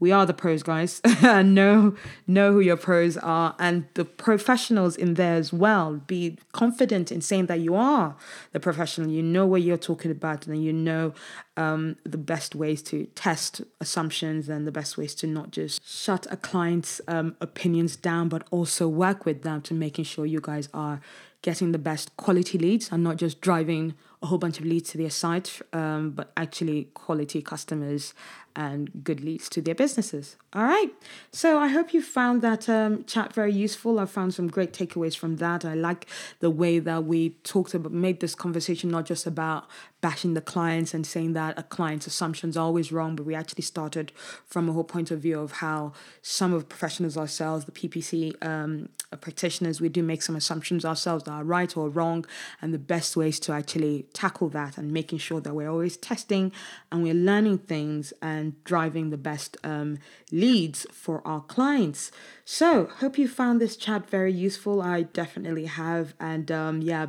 we 0.00 0.12
are 0.12 0.26
the 0.26 0.34
pros, 0.34 0.62
guys. 0.62 1.00
know 1.22 1.94
know 2.26 2.52
who 2.52 2.60
your 2.60 2.76
pros 2.76 3.16
are, 3.16 3.54
and 3.58 3.86
the 3.94 4.04
professionals 4.04 4.96
in 4.96 5.14
there 5.14 5.36
as 5.36 5.52
well. 5.52 6.02
Be 6.06 6.36
confident 6.52 7.10
in 7.10 7.20
saying 7.20 7.46
that 7.46 7.60
you 7.60 7.74
are 7.74 8.16
the 8.52 8.60
professional. 8.60 9.08
You 9.08 9.22
know 9.22 9.46
what 9.46 9.62
you're 9.62 9.76
talking 9.76 10.10
about, 10.10 10.46
and 10.46 10.62
you 10.62 10.72
know 10.72 11.14
um, 11.56 11.96
the 12.04 12.18
best 12.18 12.54
ways 12.54 12.82
to 12.84 13.06
test 13.14 13.62
assumptions 13.80 14.48
and 14.48 14.66
the 14.66 14.72
best 14.72 14.98
ways 14.98 15.14
to 15.16 15.26
not 15.26 15.52
just 15.52 15.86
shut 15.88 16.26
a 16.30 16.36
client's 16.36 17.00
um, 17.08 17.36
opinions 17.40 17.96
down, 17.96 18.28
but 18.28 18.46
also 18.50 18.88
work 18.88 19.24
with 19.24 19.42
them 19.42 19.62
to 19.62 19.74
making 19.74 20.04
sure 20.04 20.26
you 20.26 20.40
guys 20.40 20.68
are 20.74 21.00
getting 21.42 21.72
the 21.72 21.78
best 21.78 22.16
quality 22.16 22.56
leads 22.58 22.90
and 22.90 23.04
not 23.04 23.16
just 23.16 23.40
driving 23.40 23.94
a 24.24 24.26
whole 24.26 24.38
bunch 24.38 24.58
of 24.58 24.64
leads 24.64 24.90
to 24.90 24.98
their 24.98 25.10
site, 25.10 25.60
um, 25.74 26.10
but 26.10 26.32
actually 26.36 26.88
quality 26.94 27.42
customers 27.42 28.14
and 28.56 28.90
good 29.02 29.20
leads 29.20 29.48
to 29.50 29.60
their 29.60 29.74
businesses. 29.74 30.36
All 30.52 30.64
right. 30.64 30.90
So 31.32 31.58
I 31.58 31.68
hope 31.68 31.92
you 31.92 32.00
found 32.00 32.42
that 32.42 32.68
um, 32.68 33.04
chat 33.04 33.32
very 33.32 33.52
useful. 33.52 33.98
I 33.98 34.06
found 34.06 34.34
some 34.34 34.48
great 34.48 34.72
takeaways 34.72 35.16
from 35.16 35.36
that. 35.36 35.64
I 35.64 35.74
like 35.74 36.06
the 36.40 36.50
way 36.50 36.78
that 36.78 37.04
we 37.04 37.30
talked 37.42 37.74
about, 37.74 37.92
made 37.92 38.20
this 38.20 38.34
conversation 38.34 38.90
not 38.90 39.06
just 39.06 39.26
about 39.26 39.68
bashing 40.00 40.34
the 40.34 40.40
clients 40.42 40.92
and 40.92 41.06
saying 41.06 41.32
that 41.32 41.58
a 41.58 41.62
client's 41.62 42.06
assumptions 42.06 42.58
are 42.58 42.60
always 42.60 42.92
wrong, 42.92 43.16
but 43.16 43.24
we 43.24 43.34
actually 43.34 43.62
started 43.62 44.12
from 44.44 44.68
a 44.68 44.72
whole 44.72 44.84
point 44.84 45.10
of 45.10 45.18
view 45.20 45.40
of 45.40 45.52
how 45.52 45.92
some 46.20 46.52
of 46.52 46.68
professionals 46.68 47.16
ourselves, 47.16 47.64
the 47.64 47.72
PPC 47.72 48.34
um, 48.44 48.90
practitioners, 49.22 49.80
we 49.80 49.88
do 49.88 50.02
make 50.02 50.20
some 50.20 50.36
assumptions 50.36 50.84
ourselves 50.84 51.24
that 51.24 51.30
are 51.30 51.42
right 51.42 51.74
or 51.74 51.88
wrong, 51.88 52.26
and 52.60 52.74
the 52.74 52.78
best 52.78 53.16
ways 53.16 53.40
to 53.40 53.52
actually 53.52 54.04
tackle 54.12 54.50
that 54.50 54.76
and 54.76 54.92
making 54.92 55.18
sure 55.18 55.40
that 55.40 55.54
we're 55.54 55.70
always 55.70 55.96
testing 55.96 56.52
and 56.92 57.02
we're 57.02 57.14
learning 57.14 57.56
things 57.56 58.12
and 58.44 58.64
driving 58.64 59.10
the 59.10 59.16
best 59.16 59.56
um, 59.64 59.98
leads 60.30 60.86
for 60.92 61.26
our 61.26 61.40
clients. 61.40 62.12
So, 62.44 62.86
hope 63.00 63.16
you 63.18 63.26
found 63.26 63.60
this 63.60 63.76
chat 63.76 64.08
very 64.10 64.32
useful. 64.32 64.82
I 64.82 65.02
definitely 65.02 65.64
have. 65.64 66.14
And 66.20 66.50
um, 66.52 66.82
yeah, 66.82 67.06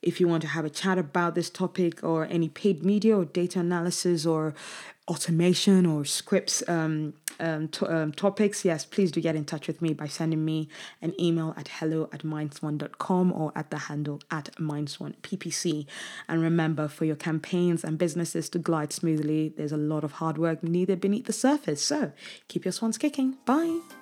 if 0.00 0.20
you 0.20 0.26
want 0.28 0.42
to 0.42 0.48
have 0.48 0.64
a 0.64 0.70
chat 0.70 0.96
about 0.98 1.34
this 1.34 1.50
topic 1.50 2.02
or 2.02 2.26
any 2.30 2.48
paid 2.48 2.84
media 2.84 3.16
or 3.18 3.26
data 3.26 3.60
analysis 3.60 4.24
or 4.24 4.54
automation 5.08 5.86
or 5.86 6.04
scripts 6.04 6.62
um, 6.68 7.14
um, 7.40 7.68
to, 7.68 7.94
um, 7.94 8.12
topics, 8.12 8.64
yes, 8.64 8.84
please 8.84 9.10
do 9.10 9.20
get 9.20 9.36
in 9.36 9.44
touch 9.44 9.66
with 9.66 9.80
me 9.80 9.92
by 9.92 10.06
sending 10.06 10.44
me 10.44 10.68
an 11.00 11.18
email 11.20 11.54
at 11.56 11.68
hello 11.68 12.08
at 12.12 12.22
mindswan.com 12.22 13.32
or 13.32 13.52
at 13.54 13.70
the 13.70 13.78
handle 13.78 14.20
at 14.30 14.54
mindswanppc. 14.56 15.86
And 16.28 16.42
remember, 16.42 16.88
for 16.88 17.04
your 17.04 17.16
campaigns 17.16 17.84
and 17.84 17.98
businesses 17.98 18.48
to 18.50 18.58
glide 18.58 18.92
smoothly, 18.92 19.52
there's 19.56 19.72
a 19.72 19.76
lot 19.76 20.04
of 20.04 20.12
hard 20.12 20.38
work 20.38 20.62
needed 20.62 21.00
beneath 21.00 21.26
the 21.26 21.32
surface. 21.32 21.82
So 21.82 22.12
keep 22.48 22.64
your 22.64 22.72
swans 22.72 22.98
kicking. 22.98 23.36
Bye. 23.44 23.97